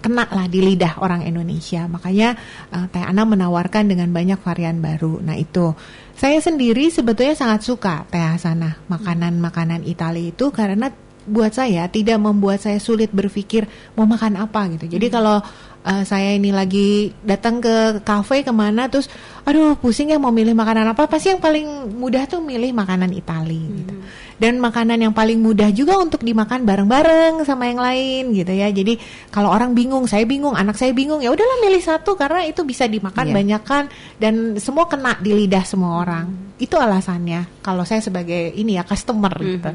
kena 0.00 0.24
lah 0.32 0.48
di 0.48 0.64
lidah 0.64 0.98
orang 1.04 1.28
Indonesia. 1.28 1.84
Makanya 1.84 2.34
uh, 2.72 2.88
Teh 2.88 3.04
Ana 3.04 3.28
menawarkan 3.28 3.92
dengan 3.92 4.08
banyak 4.10 4.40
varian 4.40 4.80
baru. 4.80 5.20
Nah 5.20 5.36
itu 5.36 5.76
saya 6.16 6.40
sendiri 6.40 6.88
sebetulnya 6.88 7.36
sangat 7.36 7.60
suka 7.62 8.08
Teh 8.08 8.18
Hasanah 8.18 8.88
makanan-makanan 8.88 9.84
Italia 9.84 10.32
itu 10.32 10.48
karena 10.50 10.88
buat 11.30 11.54
saya 11.54 11.86
tidak 11.86 12.18
membuat 12.18 12.58
saya 12.58 12.82
sulit 12.82 13.14
berpikir 13.14 13.70
mau 13.94 14.04
makan 14.04 14.42
apa 14.42 14.66
gitu. 14.74 14.98
Jadi 14.98 15.06
hmm. 15.08 15.14
kalau 15.14 15.38
uh, 15.84 16.02
saya 16.04 16.36
ini 16.36 16.52
lagi 16.52 17.12
datang 17.24 17.60
ke 17.60 18.04
kafe 18.04 18.44
ke 18.44 18.52
mana 18.52 18.88
terus 18.90 19.08
aduh 19.44 19.76
pusing 19.80 20.12
ya 20.12 20.18
mau 20.20 20.32
milih 20.32 20.52
makanan 20.52 20.92
apa 20.92 21.08
pasti 21.08 21.32
yang 21.32 21.40
paling 21.40 21.96
mudah 21.96 22.28
tuh 22.28 22.44
milih 22.44 22.72
makanan 22.76 23.12
Itali 23.16 23.60
hmm. 23.60 23.74
gitu 23.80 23.94
dan 24.40 24.56
makanan 24.56 24.98
yang 25.00 25.12
paling 25.12 25.40
mudah 25.40 25.68
juga 25.72 26.00
untuk 26.00 26.24
dimakan 26.24 26.64
bareng-bareng 26.64 27.44
sama 27.44 27.68
yang 27.68 27.80
lain 27.80 28.32
gitu 28.36 28.52
ya 28.52 28.68
jadi 28.72 28.96
kalau 29.32 29.52
orang 29.52 29.76
bingung 29.76 30.08
saya 30.08 30.24
bingung 30.24 30.56
anak 30.56 30.76
saya 30.76 30.92
bingung 30.96 31.20
ya 31.20 31.32
udahlah 31.32 31.58
milih 31.64 31.80
satu 31.80 32.16
karena 32.16 32.44
itu 32.48 32.64
bisa 32.64 32.88
dimakan 32.88 33.32
yeah. 33.32 33.36
banyak 33.36 33.62
kan 33.64 33.84
dan 34.20 34.56
semua 34.60 34.88
kena 34.88 35.16
di 35.20 35.32
lidah 35.32 35.64
semua 35.64 36.04
orang 36.04 36.28
hmm. 36.28 36.64
itu 36.64 36.76
alasannya 36.76 37.60
kalau 37.64 37.84
saya 37.84 38.04
sebagai 38.04 38.52
ini 38.56 38.76
ya 38.76 38.84
customer 38.84 39.32
hmm. 39.32 39.48
gitu 39.56 39.70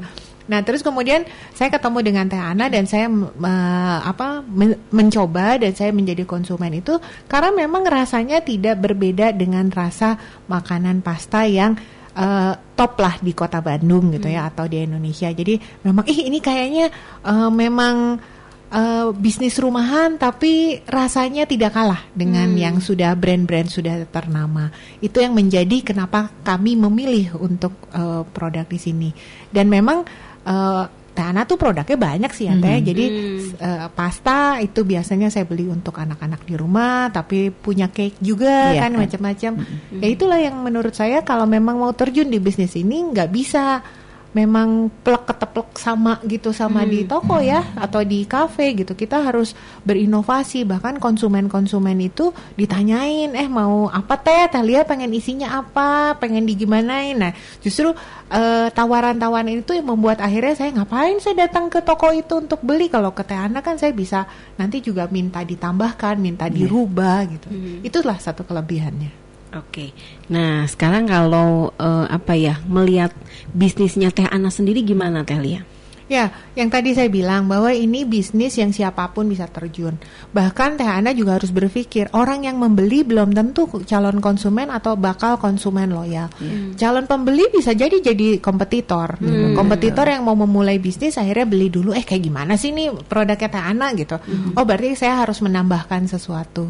Nah, 0.45 0.61
terus 0.61 0.85
kemudian 0.85 1.25
saya 1.57 1.73
ketemu 1.73 1.99
dengan 2.05 2.25
Teh 2.29 2.37
Ana 2.37 2.69
dan 2.69 2.85
saya 2.85 3.09
uh, 3.09 3.99
apa 4.05 4.45
men 4.45 4.77
mencoba 4.93 5.57
dan 5.57 5.73
saya 5.73 5.89
menjadi 5.89 6.21
konsumen 6.25 6.69
itu 6.77 7.01
karena 7.25 7.49
memang 7.49 7.81
rasanya 7.85 8.45
tidak 8.45 8.77
berbeda 8.77 9.33
dengan 9.33 9.73
rasa 9.73 10.17
makanan 10.45 11.01
pasta 11.01 11.49
yang 11.49 11.73
uh, 12.15 12.53
top 12.77 13.01
lah 13.01 13.15
di 13.19 13.33
Kota 13.33 13.59
Bandung 13.59 14.13
gitu 14.13 14.29
ya 14.29 14.45
hmm. 14.45 14.49
atau 14.53 14.65
di 14.69 14.77
Indonesia. 14.81 15.29
Jadi 15.29 15.57
memang 15.83 16.05
ih 16.05 16.29
ini 16.29 16.39
kayaknya 16.39 16.93
uh, 17.25 17.51
memang 17.51 18.21
uh, 18.71 19.09
bisnis 19.13 19.59
rumahan 19.59 20.15
tapi 20.17 20.83
rasanya 20.87 21.45
tidak 21.45 21.75
kalah 21.75 22.01
dengan 22.15 22.55
hmm. 22.55 22.59
yang 22.59 22.75
sudah 22.79 23.13
brand-brand 23.13 23.69
sudah 23.69 24.07
ternama. 24.09 24.71
Itu 25.03 25.21
yang 25.21 25.35
menjadi 25.35 25.83
kenapa 25.83 26.31
kami 26.41 26.79
memilih 26.79 27.35
untuk 27.37 27.75
uh, 27.93 28.23
produk 28.29 28.65
di 28.65 28.79
sini. 28.79 29.09
Dan 29.51 29.71
memang 29.71 30.03
uh, 30.45 30.85
Tana 31.15 31.47
tuh 31.47 31.55
produknya 31.55 31.95
banyak 31.95 32.31
sih 32.35 32.51
ya 32.51 32.59
teh. 32.59 32.75
Hmm. 32.75 32.85
Jadi 32.91 33.05
uh, 33.55 33.87
pasta 33.95 34.59
itu 34.59 34.83
biasanya 34.83 35.31
saya 35.31 35.47
beli 35.47 35.63
untuk 35.71 35.95
anak-anak 35.95 36.43
di 36.43 36.59
rumah, 36.59 37.07
tapi 37.07 37.55
punya 37.55 37.87
cake 37.87 38.19
juga 38.19 38.75
iya, 38.75 38.83
kan, 38.83 38.99
kan 38.99 39.07
macam-macam. 39.07 39.51
Hmm. 39.63 40.03
Ya 40.03 40.07
itulah 40.11 40.39
yang 40.43 40.59
menurut 40.59 40.91
saya 40.91 41.23
kalau 41.23 41.47
memang 41.47 41.79
mau 41.79 41.95
terjun 41.95 42.27
di 42.27 42.43
bisnis 42.43 42.75
ini 42.75 43.15
nggak 43.15 43.31
bisa 43.31 43.79
memang 44.35 44.91
plek 44.91 45.31
keteplek 45.31 45.79
sama 45.79 46.19
gitu 46.27 46.51
sama 46.51 46.83
hmm. 46.83 46.91
di 46.91 46.99
toko 47.07 47.39
ya 47.39 47.63
atau 47.79 48.03
di 48.03 48.27
kafe 48.27 48.75
gitu. 48.75 48.91
Kita 48.91 49.23
harus 49.23 49.55
berinovasi. 49.87 50.67
Bahkan 50.67 50.99
konsumen-konsumen 50.99 51.95
itu 52.03 52.35
ditanyain 52.59 53.31
eh 53.31 53.47
mau 53.47 53.87
apa 53.87 54.19
teh? 54.19 54.51
Teh 54.51 54.59
lihat 54.59 54.91
pengen 54.91 55.15
isinya 55.15 55.63
apa? 55.63 56.19
Pengen 56.19 56.43
digimanain? 56.43 57.15
Nah 57.15 57.31
justru 57.63 57.95
uh, 58.29 58.67
tawaran-tawaran 58.75 59.55
itu 59.55 59.71
yang 59.71 59.87
membuat 59.87 60.19
akhirnya 60.19 60.53
saya 60.59 60.75
ngapain 60.75 61.17
saya 61.23 61.47
datang 61.47 61.71
ke 61.71 61.79
toko 61.79 62.11
itu 62.11 62.35
untuk 62.43 62.59
beli? 62.59 62.91
Kalau 62.91 63.15
ke 63.15 63.23
teh 63.23 63.39
anak 63.39 63.63
kan 63.63 63.79
saya 63.79 63.95
bisa 63.95 64.27
nanti 64.59 64.83
juga 64.83 65.07
minta 65.07 65.39
ditambahkan 65.47 66.19
minta 66.19 66.51
iya. 66.51 66.67
dirubah 66.67 67.19
gitu. 67.31 67.47
Hmm. 67.47 67.79
itulah 67.87 68.19
satu 68.19 68.43
kelebihannya 68.43 69.24
Oke. 69.55 69.95
Nah, 70.27 70.67
sekarang 70.67 71.07
kalau 71.07 71.71
uh, 71.79 72.05
apa 72.11 72.35
ya 72.35 72.59
melihat 72.67 73.15
bisnisnya 73.55 74.11
Teh 74.11 74.27
Ana 74.27 74.51
sendiri 74.51 74.83
gimana 74.83 75.23
Teh 75.23 75.39
Lia? 75.39 75.63
Ya, 76.05 76.29
yang 76.53 76.69
tadi 76.69 76.93
saya 76.93 77.09
bilang 77.09 77.49
bahwa 77.49 77.73
ini 77.73 78.05
bisnis 78.05 78.61
yang 78.61 78.69
siapa 78.69 79.09
pun 79.09 79.25
bisa 79.25 79.49
terjun. 79.49 79.97
Bahkan 80.37 80.77
Teh 80.77 80.85
Ana 80.85 81.17
juga 81.17 81.41
harus 81.41 81.49
berpikir 81.49 82.13
orang 82.13 82.45
yang 82.45 82.61
membeli 82.61 83.01
belum 83.01 83.33
tentu 83.33 83.65
calon 83.89 84.21
konsumen 84.21 84.69
atau 84.69 84.93
bakal 84.93 85.41
konsumen 85.41 85.89
loyal. 85.89 86.29
Hmm. 86.37 86.77
Calon 86.77 87.09
pembeli 87.09 87.49
bisa 87.49 87.73
jadi 87.73 87.97
jadi 88.05 88.37
kompetitor. 88.37 89.17
Hmm. 89.17 89.57
Kompetitor 89.57 90.05
yang 90.05 90.21
mau 90.21 90.37
memulai 90.37 90.77
bisnis 90.77 91.17
akhirnya 91.17 91.49
beli 91.49 91.73
dulu. 91.73 91.89
Eh 91.97 92.05
kayak 92.05 92.21
gimana 92.21 92.53
sih 92.53 92.69
nih 92.69 92.93
produknya 93.09 93.49
Teh 93.49 93.63
Ana 93.65 93.97
gitu. 93.97 94.21
Hmm. 94.21 94.53
Oh 94.53 94.61
berarti 94.61 94.93
saya 94.93 95.25
harus 95.25 95.41
menambahkan 95.41 96.05
sesuatu. 96.05 96.69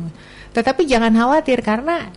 Tetapi 0.56 0.88
jangan 0.88 1.12
khawatir 1.12 1.60
karena 1.60 2.08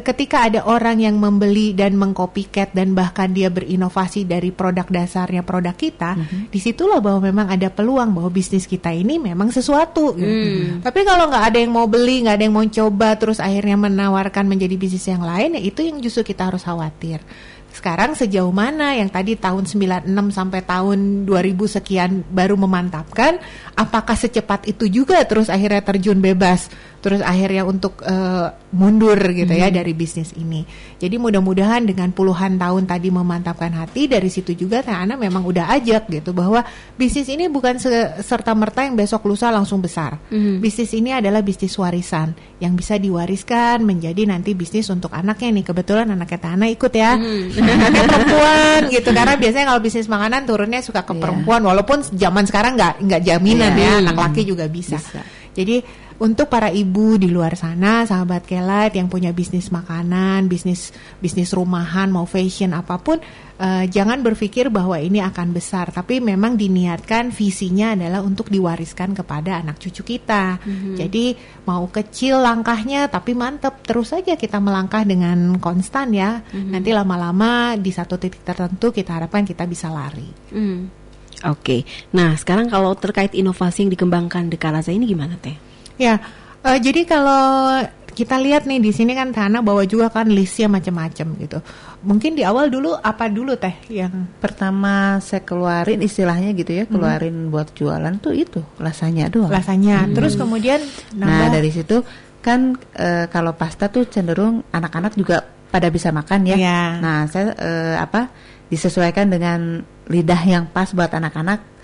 ketika 0.00 0.48
ada 0.48 0.64
orang 0.64 1.04
yang 1.04 1.20
membeli 1.20 1.76
dan 1.76 1.94
mengcopycat 2.00 2.72
dan 2.72 2.96
bahkan 2.96 3.28
dia 3.30 3.52
berinovasi 3.52 4.24
dari 4.24 4.48
produk 4.48 4.88
dasarnya 4.88 5.44
produk 5.44 5.76
kita, 5.76 6.16
mm-hmm. 6.16 6.42
di 6.48 6.58
situlah 6.58 7.04
bahwa 7.04 7.28
memang 7.28 7.46
ada 7.52 7.68
peluang 7.68 8.16
bahwa 8.16 8.32
bisnis 8.32 8.64
kita 8.64 8.88
ini 8.90 9.20
memang 9.20 9.52
sesuatu. 9.52 10.16
Gitu. 10.16 10.24
Mm. 10.24 10.80
Tapi 10.80 11.00
kalau 11.04 11.28
nggak 11.28 11.44
ada 11.52 11.58
yang 11.60 11.72
mau 11.72 11.84
beli, 11.84 12.24
nggak 12.24 12.36
ada 12.40 12.44
yang 12.48 12.56
mau 12.56 12.64
coba, 12.64 13.08
terus 13.20 13.38
akhirnya 13.38 13.76
menawarkan 13.76 14.48
menjadi 14.48 14.74
bisnis 14.80 15.06
yang 15.06 15.20
lain, 15.20 15.60
ya 15.60 15.62
itu 15.62 15.84
yang 15.84 16.00
justru 16.00 16.24
kita 16.24 16.48
harus 16.48 16.64
khawatir. 16.64 17.20
Sekarang 17.68 18.16
sejauh 18.18 18.50
mana 18.50 18.96
yang 18.96 19.06
tadi 19.06 19.38
tahun 19.38 19.68
96 19.68 20.08
sampai 20.34 20.60
tahun 20.66 21.28
2000 21.28 21.76
sekian 21.78 22.10
baru 22.26 22.58
memantapkan, 22.58 23.38
apakah 23.78 24.18
secepat 24.18 24.66
itu 24.66 24.90
juga 24.90 25.22
terus 25.28 25.46
akhirnya 25.46 25.84
terjun 25.84 26.18
bebas? 26.18 26.66
terus 26.98 27.22
akhirnya 27.22 27.62
untuk 27.62 28.02
uh, 28.02 28.50
mundur 28.74 29.18
gitu 29.30 29.54
ya 29.54 29.70
hmm. 29.70 29.74
ya 29.74 29.76
dari 29.82 29.92
bisnis 29.94 30.34
ini. 30.34 30.66
Jadi 30.98 31.14
mudah-mudahan 31.14 31.86
dengan 31.86 32.10
puluhan 32.10 32.58
tahun 32.58 32.90
tadi 32.90 33.08
memantapkan 33.14 33.70
hati 33.70 34.10
dari 34.10 34.26
situ 34.26 34.58
juga 34.58 34.82
Teh 34.82 34.90
Ana 34.90 35.14
memang 35.14 35.46
udah 35.46 35.70
ajak 35.78 36.10
gitu 36.10 36.34
bahwa 36.34 36.66
bisnis 36.98 37.30
ini 37.30 37.46
bukan 37.46 37.78
serta 38.18 38.50
merta 38.58 38.82
yang 38.82 38.98
besok 38.98 39.30
lusa 39.30 39.54
langsung 39.54 39.78
besar. 39.78 40.18
Hmm. 40.26 40.58
Bisnis 40.58 40.90
ini 40.90 41.14
adalah 41.14 41.38
bisnis 41.38 41.78
warisan 41.78 42.34
yang 42.58 42.74
bisa 42.74 42.98
diwariskan 42.98 43.86
menjadi 43.86 44.26
nanti 44.26 44.58
bisnis 44.58 44.90
untuk 44.90 45.14
anaknya 45.14 45.54
nih. 45.54 45.64
Kebetulan 45.70 46.10
anaknya 46.10 46.38
Teh 46.42 46.50
Ana 46.50 46.66
ikut 46.66 46.92
ya. 46.92 47.14
Hmm. 47.14 47.54
Anaknya 47.64 48.04
perempuan 48.10 48.80
gitu 48.92 49.10
karena 49.10 49.34
biasanya 49.34 49.66
kalau 49.74 49.80
bisnis 49.82 50.08
makanan 50.08 50.40
turunnya 50.46 50.80
suka 50.82 51.02
ke 51.02 51.12
yeah. 51.14 51.22
perempuan 51.22 51.60
walaupun 51.64 51.98
zaman 52.14 52.44
sekarang 52.46 52.78
nggak 52.78 53.02
nggak 53.02 53.22
jaminan 53.26 53.72
yeah. 53.74 53.98
ya 53.98 54.02
anak 54.06 54.16
laki 54.16 54.42
juga 54.46 54.70
bisa. 54.70 54.96
bisa. 54.98 55.22
Jadi 55.58 55.82
untuk 56.18 56.50
para 56.50 56.74
ibu 56.74 57.14
di 57.14 57.30
luar 57.30 57.54
sana, 57.54 58.02
sahabat 58.02 58.42
Kelat 58.42 58.98
yang 58.98 59.06
punya 59.06 59.30
bisnis 59.30 59.70
makanan, 59.70 60.50
bisnis 60.50 60.90
bisnis 61.22 61.54
rumahan, 61.54 62.10
mau 62.10 62.26
fashion 62.26 62.74
apa 62.74 62.98
pun, 62.98 63.22
uh, 63.62 63.86
jangan 63.86 64.18
berpikir 64.26 64.66
bahwa 64.66 64.98
ini 64.98 65.22
akan 65.22 65.54
besar, 65.54 65.94
tapi 65.94 66.18
memang 66.18 66.58
diniatkan 66.58 67.30
visinya 67.30 67.94
adalah 67.94 68.26
untuk 68.26 68.50
diwariskan 68.50 69.14
kepada 69.14 69.62
anak 69.62 69.78
cucu 69.78 70.18
kita. 70.18 70.58
Mm-hmm. 70.58 70.94
Jadi 70.98 71.24
mau 71.70 71.86
kecil 71.86 72.42
langkahnya, 72.42 73.06
tapi 73.06 73.38
mantep 73.38 73.78
terus 73.86 74.10
saja 74.10 74.34
kita 74.34 74.58
melangkah 74.58 75.06
dengan 75.06 75.54
konstan 75.62 76.10
ya. 76.10 76.42
Mm-hmm. 76.42 76.70
Nanti 76.74 76.90
lama-lama 76.90 77.78
di 77.78 77.94
satu 77.94 78.18
titik 78.18 78.42
tertentu 78.42 78.90
kita 78.90 79.22
harapkan 79.22 79.46
kita 79.46 79.70
bisa 79.70 79.86
lari. 79.86 80.26
Mm. 80.50 81.06
Oke, 81.46 81.62
okay. 81.62 81.80
nah 82.10 82.34
sekarang 82.34 82.66
kalau 82.66 82.98
terkait 82.98 83.30
inovasi 83.30 83.86
yang 83.86 83.94
dikembangkan 83.94 84.50
di 84.50 84.58
Karaza 84.58 84.90
ini 84.90 85.06
gimana 85.06 85.38
teh? 85.38 85.67
Ya, 85.98 86.22
uh, 86.62 86.78
jadi 86.78 87.04
kalau 87.04 87.82
kita 88.18 88.34
lihat 88.34 88.66
nih 88.66 88.82
di 88.82 88.90
sini 88.90 89.14
kan 89.14 89.30
Tana 89.30 89.62
bawa 89.62 89.86
juga 89.86 90.10
kan 90.10 90.26
listnya 90.26 90.66
macam-macam 90.66 91.26
gitu. 91.38 91.58
Mungkin 92.02 92.34
di 92.34 92.42
awal 92.42 92.66
dulu 92.66 92.98
apa 92.98 93.30
dulu 93.30 93.54
teh 93.54 93.78
yang 93.86 94.10
pertama 94.42 95.22
saya 95.22 95.46
keluarin 95.46 96.02
istilahnya 96.02 96.50
gitu 96.58 96.82
ya, 96.82 96.84
keluarin 96.90 97.46
hmm. 97.46 97.50
buat 97.54 97.70
jualan 97.78 98.18
tuh 98.18 98.34
itu 98.34 98.58
lasanya 98.82 99.30
doang. 99.30 99.54
Lasanya. 99.54 100.02
Hmm. 100.02 100.18
Terus 100.18 100.34
kemudian 100.34 100.82
nambah. 101.14 101.46
Nah, 101.46 101.46
dari 101.54 101.70
situ 101.70 102.02
kan 102.42 102.74
e, 102.90 103.30
kalau 103.30 103.54
pasta 103.54 103.86
tuh 103.86 104.10
cenderung 104.10 104.66
anak-anak 104.74 105.14
juga 105.14 105.46
pada 105.70 105.86
bisa 105.86 106.10
makan 106.10 106.42
ya. 106.50 106.56
ya. 106.58 106.82
Nah, 106.98 107.22
saya 107.30 107.54
e, 107.54 107.70
apa 108.02 108.34
disesuaikan 108.66 109.30
dengan 109.30 109.78
lidah 110.10 110.42
yang 110.42 110.66
pas 110.74 110.90
buat 110.90 111.14
anak-anak 111.14 111.77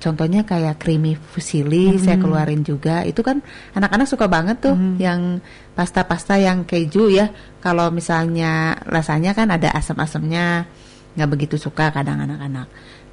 contohnya 0.00 0.42
kayak 0.48 0.80
creamy 0.80 1.14
fusilli 1.14 1.94
mm-hmm. 1.94 2.02
saya 2.02 2.16
keluarin 2.16 2.64
juga 2.64 3.04
itu 3.04 3.20
kan 3.20 3.44
anak-anak 3.76 4.08
suka 4.08 4.26
banget 4.26 4.58
tuh 4.64 4.74
mm-hmm. 4.74 4.96
yang 4.96 5.38
pasta-pasta 5.76 6.40
yang 6.40 6.64
keju 6.64 7.12
ya 7.12 7.28
kalau 7.60 7.92
misalnya 7.92 8.80
rasanya 8.88 9.36
kan 9.36 9.52
ada 9.52 9.70
asam-asamnya 9.76 10.64
nggak 11.16 11.30
begitu 11.30 11.56
suka 11.58 11.90
kadang 11.90 12.22
anak-anak 12.22 12.68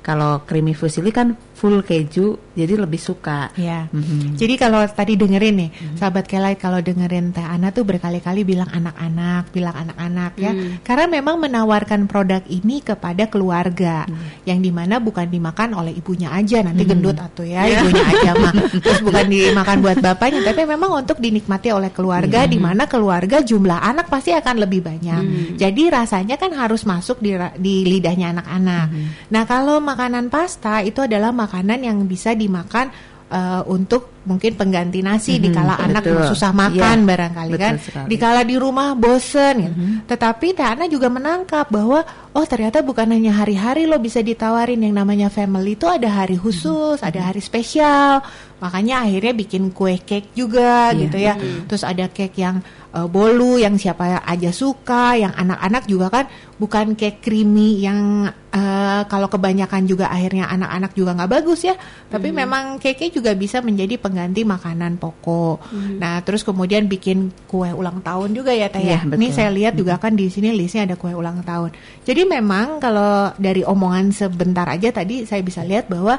kalau 0.07 0.47
creamy 0.47 0.71
fusilli 0.71 1.11
kan 1.11 1.35
full 1.57 1.81
keju, 1.81 2.53
jadi 2.53 2.77
lebih 2.77 3.01
suka. 3.01 3.49
Ya. 3.57 3.89
Mm-hmm. 3.89 4.37
Jadi 4.37 4.53
kalau 4.61 4.85
tadi 4.85 5.17
dengerin 5.17 5.55
nih, 5.57 5.69
mm-hmm. 5.73 5.97
sahabat 5.97 6.29
Kelai 6.29 6.53
kalau 6.53 6.77
dengerin 6.79 7.33
Teh 7.33 7.41
Ana 7.41 7.73
tuh 7.73 7.81
berkali-kali 7.81 8.45
bilang 8.45 8.69
anak-anak, 8.69 9.49
bilang 9.49 9.73
anak-anak 9.73 10.37
ya. 10.37 10.53
Mm. 10.53 10.85
Karena 10.85 11.09
memang 11.09 11.41
menawarkan 11.41 12.05
produk 12.05 12.45
ini 12.45 12.85
kepada 12.85 13.25
keluarga 13.25 14.05
mm. 14.05 14.45
yang 14.45 14.61
di 14.61 14.69
mana 14.69 15.01
bukan 15.01 15.27
dimakan 15.33 15.73
oleh 15.73 15.97
ibunya 15.97 16.29
aja 16.29 16.61
nanti 16.61 16.85
mm. 16.85 16.89
gendut 16.93 17.17
atau 17.17 17.41
ya 17.41 17.65
yeah. 17.65 17.81
ibunya 17.81 18.05
aja 18.05 18.31
mah. 18.37 18.53
Terus 18.85 19.01
bukan 19.01 19.25
dimakan 19.27 19.77
buat 19.81 19.97
bapaknya, 19.97 20.45
tapi 20.45 20.61
memang 20.69 21.03
untuk 21.03 21.17
dinikmati 21.17 21.73
oleh 21.73 21.89
keluarga 21.89 22.45
mm. 22.45 22.49
di 22.53 22.57
mana 22.61 22.85
keluarga 22.85 23.41
jumlah 23.41 23.81
anak 23.81 24.13
pasti 24.13 24.29
akan 24.29 24.61
lebih 24.61 24.85
banyak. 24.85 25.21
Mm. 25.25 25.45
Jadi 25.57 25.83
rasanya 25.89 26.37
kan 26.37 26.53
harus 26.53 26.85
masuk 26.85 27.17
di 27.17 27.33
di 27.57 27.75
lidahnya 27.87 28.31
anak-anak. 28.31 28.87
Mm. 28.89 29.07
Nah, 29.31 29.43
kalau 29.43 29.79
makanan 29.79 30.27
pasta 30.27 30.79
itu 30.81 30.99
adalah 30.99 31.31
makanan 31.31 31.79
yang 31.81 31.97
bisa 32.03 32.31
dimakan 32.31 32.91
uh, 33.27 33.63
untuk 33.65 34.19
mungkin 34.27 34.53
pengganti 34.53 34.99
nasi 34.99 35.39
Mhm, 35.39 35.43
dikala 35.45 35.79
anak 35.79 36.03
betul. 36.03 36.27
susah 36.27 36.51
makan 36.51 36.97
Iya, 36.99 37.07
barangkali 37.07 37.51
betul 37.55 37.63
kan 37.63 37.73
sekali. 37.79 38.07
dikala 38.11 38.41
di 38.43 38.55
rumah 38.59 38.91
bosen 38.91 39.55
gitu. 39.57 39.71
Mhm. 39.71 39.95
tetapi 40.03 40.47
Teh 40.51 40.67
Ana 40.67 40.85
juga 40.85 41.07
menangkap 41.07 41.71
bahwa 41.71 42.03
oh 42.35 42.43
ternyata 42.43 42.83
bukan 42.83 43.07
hanya 43.07 43.31
hari-hari 43.33 43.87
lo 43.87 43.95
bisa 43.97 44.19
ditawarin 44.19 44.83
yang 44.83 44.91
namanya 44.93 45.31
family 45.31 45.79
itu 45.79 45.87
ada 45.87 46.11
hari 46.11 46.35
khusus 46.35 46.99
ada 46.99 47.23
hari 47.23 47.39
spesial 47.39 48.19
makanya 48.59 49.07
akhirnya 49.07 49.31
bikin 49.31 49.71
kue 49.71 49.95
cake 49.95 50.35
juga 50.35 50.91
Iya. 50.91 50.99
gitu 50.99 51.17
ya 51.17 51.33
terus 51.63 51.87
ada 51.87 52.03
cake 52.05 52.35
yang 52.35 52.59
uh, 52.93 53.07
bolu 53.07 53.59
yang 53.59 53.75
siapa 53.75 54.23
aja 54.23 54.51
suka 54.53 55.17
yang 55.19 55.33
anak-anak 55.35 55.83
juga 55.89 56.07
kan 56.11 56.25
bukan 56.57 56.97
cake 56.97 57.21
creamy 57.21 57.83
yang 57.83 58.29
uh, 58.31 59.01
kalau 59.05 59.29
kebanyakan 59.29 59.85
juga 59.85 60.09
akhirnya 60.09 60.49
anak-anak 60.49 60.91
juga 60.97 61.13
nggak 61.13 61.31
bagus 61.31 61.67
ya. 61.67 61.75
Tapi 62.07 62.33
memang 62.33 62.81
cake 62.81 63.13
juga 63.13 63.35
bisa 63.37 63.59
menjadi 63.61 63.99
pengganti 63.99 64.41
makanan 64.47 64.97
pokok. 64.97 65.69
Nah 66.01 66.23
terus 66.25 66.41
kemudian 66.41 66.89
bikin 66.89 67.29
kue 67.45 67.69
ulang 67.69 68.01
tahun 68.01 68.33
juga 68.33 68.55
ya 68.55 68.71
teh 68.71 68.81
ya? 68.81 69.03
Iya, 69.05 69.13
ini 69.13 69.27
saya 69.29 69.49
lihat 69.53 69.77
juga 69.77 70.01
kan 70.01 70.17
di 70.17 70.31
sini 70.31 70.55
listnya 70.55 70.87
ada 70.89 70.95
kue 70.97 71.13
ulang 71.13 71.45
tahun. 71.45 71.75
Jadi 72.07 72.25
memang 72.25 72.81
kalau 72.81 73.35
dari 73.37 73.61
omongan 73.61 74.09
sebentar 74.15 74.65
aja 74.65 74.89
tadi 74.89 75.27
saya 75.27 75.45
bisa 75.45 75.61
lihat 75.61 75.91
bahwa 75.91 76.17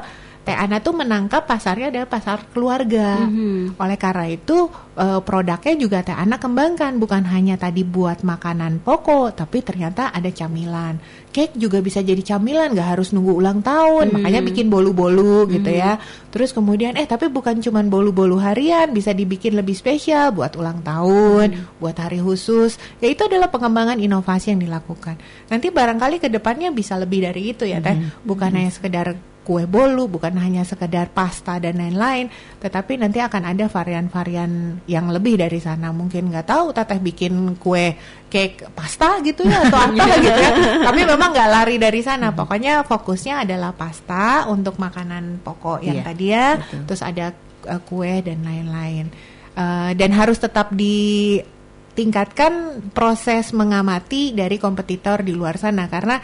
Teh 0.49 0.57
Ana 0.57 0.81
tuh 0.81 0.97
menangkap 0.97 1.45
pasarnya 1.45 1.93
adalah 1.93 2.09
pasar 2.09 2.49
keluarga. 2.49 3.29
Oleh 3.77 3.97
karena 4.01 4.25
itu 4.25 4.65
eh, 4.97 5.21
produknya 5.21 5.73
juga 5.77 6.01
Teh 6.01 6.17
Ana 6.17 6.41
kembangkan 6.41 6.97
bukan 6.97 7.21
hanya 7.29 7.53
tadi 7.53 7.85
buat 7.85 8.25
makanan 8.25 8.81
pokok, 8.81 9.37
tapi 9.37 9.61
ternyata 9.61 10.09
ada 10.09 10.33
camilan. 10.33 10.97
Cake 11.29 11.53
juga 11.61 11.77
bisa 11.85 12.01
jadi 12.01 12.17
camilan, 12.25 12.73
nggak 12.73 12.97
harus 12.97 13.13
nunggu 13.13 13.37
ulang 13.37 13.61
tahun. 13.61 14.09
Makanya 14.17 14.41
bikin 14.41 14.73
bolu-bolu 14.73 15.45
gitu 15.53 15.69
ya. 15.69 16.01
Terus 16.33 16.49
kemudian 16.49 16.97
eh 16.97 17.05
tapi 17.05 17.29
bukan 17.29 17.61
cuman 17.61 17.85
bolu-bolu 17.85 18.41
harian, 18.41 18.89
bisa 18.89 19.13
dibikin 19.13 19.53
lebih 19.53 19.77
spesial 19.77 20.33
buat 20.33 20.57
ulang 20.57 20.81
tahun, 20.81 21.77
buat 21.77 21.93
hari 21.93 22.17
khusus. 22.17 22.81
Ya 22.97 23.13
itu 23.13 23.29
adalah 23.29 23.53
pengembangan 23.53 24.01
inovasi 24.01 24.57
yang 24.57 24.65
dilakukan. 24.65 25.21
Nanti 25.53 25.69
barangkali 25.69 26.17
ke 26.17 26.33
depannya 26.33 26.73
bisa 26.73 26.97
lebih 26.97 27.29
dari 27.29 27.53
itu 27.53 27.69
ya 27.69 27.77
Teh. 27.77 27.93
Bukan 28.25 28.49
hanya 28.49 28.73
sekedar 28.73 29.13
kue 29.39 29.65
bolu 29.65 30.05
bukan 30.05 30.37
hanya 30.37 30.61
sekedar 30.61 31.09
pasta 31.09 31.57
dan 31.57 31.81
lain-lain 31.81 32.29
tetapi 32.61 33.01
nanti 33.01 33.17
akan 33.17 33.49
ada 33.49 33.65
varian-varian 33.65 34.77
yang 34.85 35.09
lebih 35.09 35.41
dari 35.41 35.57
sana. 35.57 35.89
Mungkin 35.89 36.29
nggak 36.29 36.45
tahu 36.45 36.69
teteh 36.69 37.01
bikin 37.01 37.57
kue 37.57 37.97
cake 38.29 38.69
pasta 38.77 39.17
gitu 39.25 39.49
ya 39.49 39.65
atau 39.65 39.89
apa 39.89 40.05
gitu 40.21 40.37
ya. 40.37 40.51
Tapi 40.85 41.01
memang 41.01 41.33
nggak 41.33 41.49
lari 41.49 41.81
dari 41.81 42.01
sana. 42.05 42.29
Pokoknya 42.29 42.85
fokusnya 42.85 43.41
adalah 43.47 43.73
pasta 43.73 44.45
untuk 44.45 44.77
makanan 44.77 45.41
pokok 45.41 45.81
yang 45.81 45.97
Iya, 45.99 46.05
tadi 46.05 46.25
ya. 46.29 46.47
betul. 46.61 46.85
terus 46.85 47.01
ada 47.01 47.25
uh, 47.65 47.81
kue 47.81 48.21
dan 48.21 48.45
lain-lain. 48.45 49.09
Uh, 49.57 49.91
dan 49.97 50.13
harus 50.13 50.37
tetap 50.37 50.69
ditingkatkan 50.71 52.85
proses 52.93 53.49
mengamati 53.51 54.31
dari 54.31 54.61
kompetitor 54.61 55.25
di 55.25 55.33
luar 55.33 55.57
sana. 55.57 55.89
Karena 55.89 56.21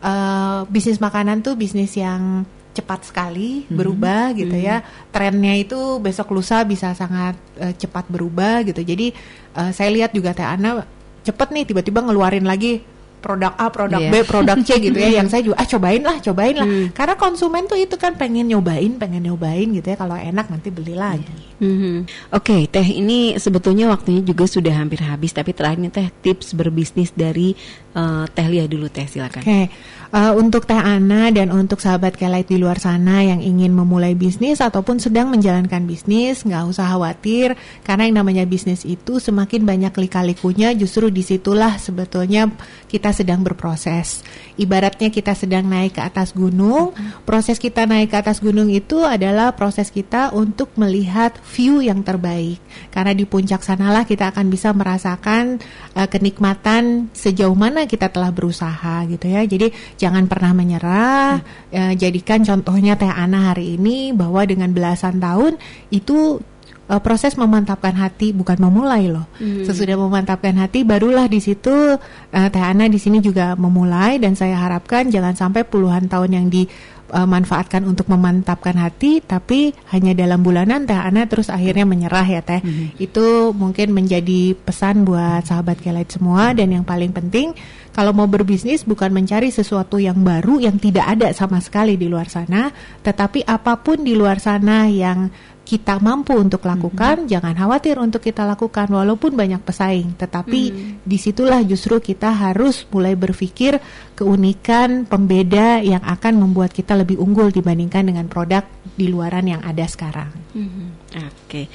uh, 0.00 0.64
bisnis 0.68 1.02
makanan 1.02 1.42
tuh 1.42 1.58
bisnis 1.58 1.94
yang 1.98 2.46
cepat 2.78 3.10
sekali 3.10 3.66
berubah 3.66 4.30
gitu 4.38 4.54
ya. 4.54 4.86
Trennya 5.10 5.58
itu 5.58 5.98
besok 5.98 6.30
lusa 6.30 6.62
bisa 6.62 6.94
sangat 6.94 7.34
uh, 7.58 7.74
cepat 7.74 8.06
berubah 8.06 8.62
gitu. 8.62 8.80
Jadi 8.80 9.10
uh, 9.58 9.74
saya 9.74 9.90
lihat 9.90 10.14
juga 10.14 10.30
Teh 10.30 10.46
Ana 10.46 10.86
cepet 11.26 11.48
nih 11.52 11.64
tiba-tiba 11.68 12.00
ngeluarin 12.06 12.46
lagi 12.46 12.80
produk 13.18 13.52
A, 13.58 13.66
produk 13.68 14.00
Iya. 14.00 14.10
B, 14.10 14.14
produk 14.24 14.56
C 14.62 14.78
gitu 14.78 14.98
ya 14.98 15.10
yang 15.18 15.26
saya 15.26 15.42
juga 15.42 15.58
ah 15.58 15.66
cobain 15.66 16.02
lah, 16.02 16.16
cobain 16.22 16.54
lah. 16.54 16.68
Karena 16.94 17.14
konsumen 17.18 17.66
tuh 17.66 17.78
itu 17.78 17.98
kan 17.98 18.14
pengen 18.14 18.46
nyobain, 18.46 18.94
pengen 18.96 19.26
nyobain 19.26 19.66
gitu 19.74 19.86
ya. 19.90 19.96
Kalau 19.98 20.14
enak 20.14 20.46
nanti 20.48 20.68
beli 20.70 20.94
lagi. 20.94 21.26
Mhm. 21.58 22.30
Oke, 22.32 22.70
Teh 22.70 22.86
ini 22.86 23.34
sebetulnya 23.36 23.90
waktunya 23.90 24.22
juga 24.22 24.46
sudah 24.46 24.78
hampir 24.78 25.02
habis, 25.02 25.34
tapi 25.34 25.50
terakhirnya 25.50 25.90
Teh 25.90 26.08
tips 26.22 26.54
berbisnis 26.54 27.10
dari 27.10 27.58
eh, 27.92 28.24
Teh 28.30 28.46
Lia 28.46 28.70
dulu 28.70 28.86
Teh 28.86 29.10
silakan. 29.10 29.42
Oke, 29.42 29.66
eh, 30.14 30.32
untuk 30.38 30.70
Teh 30.70 30.78
Ana 30.78 31.34
dan 31.34 31.50
untuk 31.50 31.82
sahabat 31.82 32.14
Kelight 32.14 32.46
di 32.46 32.62
luar 32.62 32.78
sana 32.78 33.26
yang 33.26 33.42
ingin 33.42 33.74
memulai 33.74 34.14
bisnis 34.14 34.62
ataupun 34.62 35.02
sedang 35.02 35.34
menjalankan 35.34 35.82
bisnis, 35.82 36.46
nggak 36.46 36.62
usah 36.70 36.86
khawatir 36.94 37.58
karena 37.82 38.06
yang 38.06 38.22
namanya 38.22 38.44
bisnis 38.46 38.86
itu 38.86 39.18
semakin 39.18 39.66
banyak 39.66 39.90
lika-likunya, 39.98 40.70
justru 40.78 41.10
di 41.10 41.26
situlah 41.26 41.74
sebetulnya 41.76 42.54
kita 42.86 43.07
sedang 43.10 43.44
berproses. 43.44 44.22
Ibaratnya 44.58 45.08
kita 45.08 45.36
sedang 45.36 45.66
naik 45.66 45.98
ke 45.98 46.02
atas 46.02 46.34
gunung, 46.34 46.92
proses 47.22 47.62
kita 47.62 47.86
naik 47.86 48.10
ke 48.10 48.16
atas 48.18 48.42
gunung 48.42 48.66
itu 48.68 49.06
adalah 49.06 49.54
proses 49.54 49.88
kita 49.94 50.34
untuk 50.34 50.74
melihat 50.74 51.36
view 51.54 51.78
yang 51.84 52.02
terbaik. 52.02 52.58
Karena 52.90 53.14
di 53.14 53.24
puncak 53.24 53.62
sanalah 53.62 54.02
kita 54.08 54.34
akan 54.34 54.46
bisa 54.50 54.74
merasakan 54.74 55.62
eh, 55.94 56.08
kenikmatan 56.08 57.12
sejauh 57.14 57.54
mana 57.54 57.86
kita 57.86 58.10
telah 58.10 58.34
berusaha 58.34 59.06
gitu 59.06 59.26
ya. 59.28 59.46
Jadi 59.46 59.70
jangan 59.96 60.26
pernah 60.26 60.52
menyerah. 60.52 61.40
Eh, 61.70 61.94
jadikan 61.94 62.42
contohnya 62.42 62.98
Teh 62.98 63.10
Ana 63.10 63.54
hari 63.54 63.78
ini 63.78 64.10
bahwa 64.12 64.42
dengan 64.44 64.74
belasan 64.74 65.22
tahun 65.22 65.56
itu 65.94 66.42
eh, 66.88 67.00
proses 67.04 67.36
memantapkan 67.36 67.92
hati 67.94 68.32
bukan 68.32 68.56
memulai 68.58 69.12
loh. 69.12 69.28
Sesudah 69.38 69.94
memantapkan 69.94 70.56
hati 70.56 70.82
barulah 70.82 71.28
di 71.28 71.38
situ 71.38 71.96
eh, 72.32 72.48
Teh 72.48 72.64
Ana 72.64 72.88
di 72.88 72.96
sini 72.96 73.20
juga 73.20 73.54
memulai 73.54 74.16
dan 74.18 74.34
saya 74.34 74.56
harapkan 74.58 75.12
jangan 75.12 75.36
sampai 75.36 75.68
puluhan 75.68 76.08
tahun 76.08 76.30
yang 76.32 76.46
dimanfaatkan 76.48 77.84
untuk 77.84 78.08
memantapkan 78.08 78.76
hati 78.76 79.20
tapi 79.20 79.76
hanya 79.92 80.16
dalam 80.16 80.40
bulanan 80.40 80.88
Teh 80.88 80.96
Ana 80.96 81.28
terus 81.28 81.52
akhirnya 81.52 81.84
menyerah 81.84 82.26
ya 82.26 82.40
Teh. 82.42 82.60
Itu 82.96 83.52
mungkin 83.52 83.92
menjadi 83.94 84.56
pesan 84.56 85.04
buat 85.04 85.46
sahabat 85.46 85.78
Kelight 85.84 86.10
semua 86.12 86.56
dan 86.56 86.72
yang 86.72 86.84
paling 86.88 87.12
penting 87.12 87.52
kalau 87.98 88.14
mau 88.14 88.30
berbisnis 88.30 88.86
bukan 88.86 89.10
mencari 89.10 89.50
sesuatu 89.50 89.98
yang 89.98 90.22
baru 90.22 90.62
yang 90.62 90.78
tidak 90.78 91.18
ada 91.18 91.34
sama 91.34 91.58
sekali 91.58 91.98
di 91.98 92.06
luar 92.06 92.30
sana, 92.30 92.70
tetapi 93.02 93.42
apa 93.42 93.74
pun 93.82 94.06
di 94.06 94.14
luar 94.14 94.38
sana 94.38 94.86
yang 94.86 95.34
kita 95.68 96.00
mampu 96.00 96.32
untuk 96.32 96.64
lakukan, 96.64 97.28
jangan 97.28 97.52
khawatir 97.52 98.00
untuk 98.00 98.24
kita 98.24 98.48
lakukan 98.48 98.88
walaupun 98.88 99.36
banyak 99.36 99.60
pesaing, 99.60 100.16
tetapi 100.16 100.96
di 101.04 101.18
situlah 101.20 101.60
justru 101.60 102.00
kita 102.00 102.32
harus 102.32 102.88
mulai 102.88 103.12
berpikir 103.12 103.76
keunikan 104.16 105.04
pembeda 105.04 105.84
yang 105.84 106.00
akan 106.00 106.40
membuat 106.40 106.72
kita 106.72 106.96
lebih 106.96 107.20
unggul 107.20 107.52
dibandingkan 107.52 108.08
dengan 108.08 108.32
produk 108.32 108.64
di 108.96 109.12
luaran 109.12 109.44
yang 109.44 109.60
ada 109.60 109.84
sekarang. 109.84 110.32
Mhm. 110.56 110.84
Oke. 111.28 111.68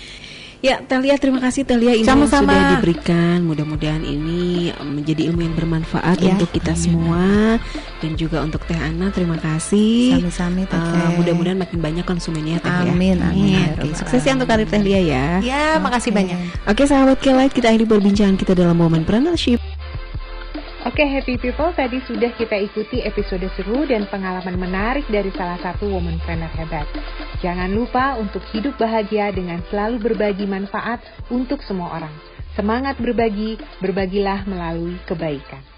Ya, 0.64 0.80
Telia 0.80 1.20
terima 1.20 1.44
kasih 1.44 1.68
Telia 1.68 1.92
ilmu 1.92 2.08
yang 2.08 2.24
Sama-sama. 2.24 2.56
sudah 2.56 2.80
diberikan. 2.80 3.44
Mudah-mudahan 3.44 4.00
ini 4.00 4.72
um, 4.80 4.96
menjadi 4.96 5.28
ilmu 5.28 5.44
yang 5.44 5.56
bermanfaat 5.60 6.24
Ya, 6.24 6.32
untuk 6.32 6.56
kita 6.56 6.72
amin. 6.72 6.80
semua 6.80 7.26
dan 8.00 8.12
juga 8.16 8.40
untuk 8.40 8.64
Teh 8.64 8.80
Ana 8.80 9.12
terima 9.12 9.36
kasih. 9.36 10.24
Sami-sami, 10.24 10.64
Teh 10.64 10.80
Uh, 10.80 10.88
Teh. 10.88 11.20
mudah-mudahan 11.20 11.60
makin 11.60 11.84
banyak 11.84 12.08
konsumennya 12.08 12.64
Teh 12.64 12.72
ya. 12.72 12.96
Amin, 12.96 13.20
amin. 13.20 13.76
Oke, 13.76 13.92
Rabbal 13.92 14.00
sukses 14.00 14.24
ya 14.24 14.32
untuk 14.32 14.48
karir 14.48 14.64
Teh 14.64 14.80
Lia 14.80 15.02
ya. 15.04 15.26
Ya, 15.44 15.64
makasih 15.84 16.16
banyak. 16.16 16.40
Oke 16.64 16.88
sahabat 16.88 17.20
Kelight, 17.20 17.52
kita 17.52 17.68
akhiri 17.68 17.84
perbincangan 17.84 18.40
kita 18.40 18.56
dalam 18.56 18.80
momen 18.80 19.04
Preneurship. 19.04 19.60
Oke 20.94 21.10
happy 21.10 21.42
people, 21.42 21.74
tadi 21.74 22.06
sudah 22.06 22.38
kita 22.38 22.54
ikuti 22.54 23.02
episode 23.02 23.50
seru 23.58 23.82
dan 23.90 24.06
pengalaman 24.14 24.62
menarik 24.62 25.02
dari 25.10 25.34
salah 25.34 25.58
satu 25.58 25.90
womanpreneur 25.90 26.54
hebat. 26.54 26.86
Jangan 27.42 27.74
lupa 27.74 28.14
untuk 28.22 28.46
hidup 28.54 28.78
bahagia 28.78 29.34
dengan 29.34 29.58
selalu 29.74 29.98
berbagi 30.14 30.46
manfaat 30.46 31.02
untuk 31.34 31.66
semua 31.66 31.98
orang. 31.98 32.14
Semangat 32.54 33.02
berbagi, 33.02 33.58
berbagilah 33.82 34.46
melalui 34.46 35.02
kebaikan. 35.10 35.73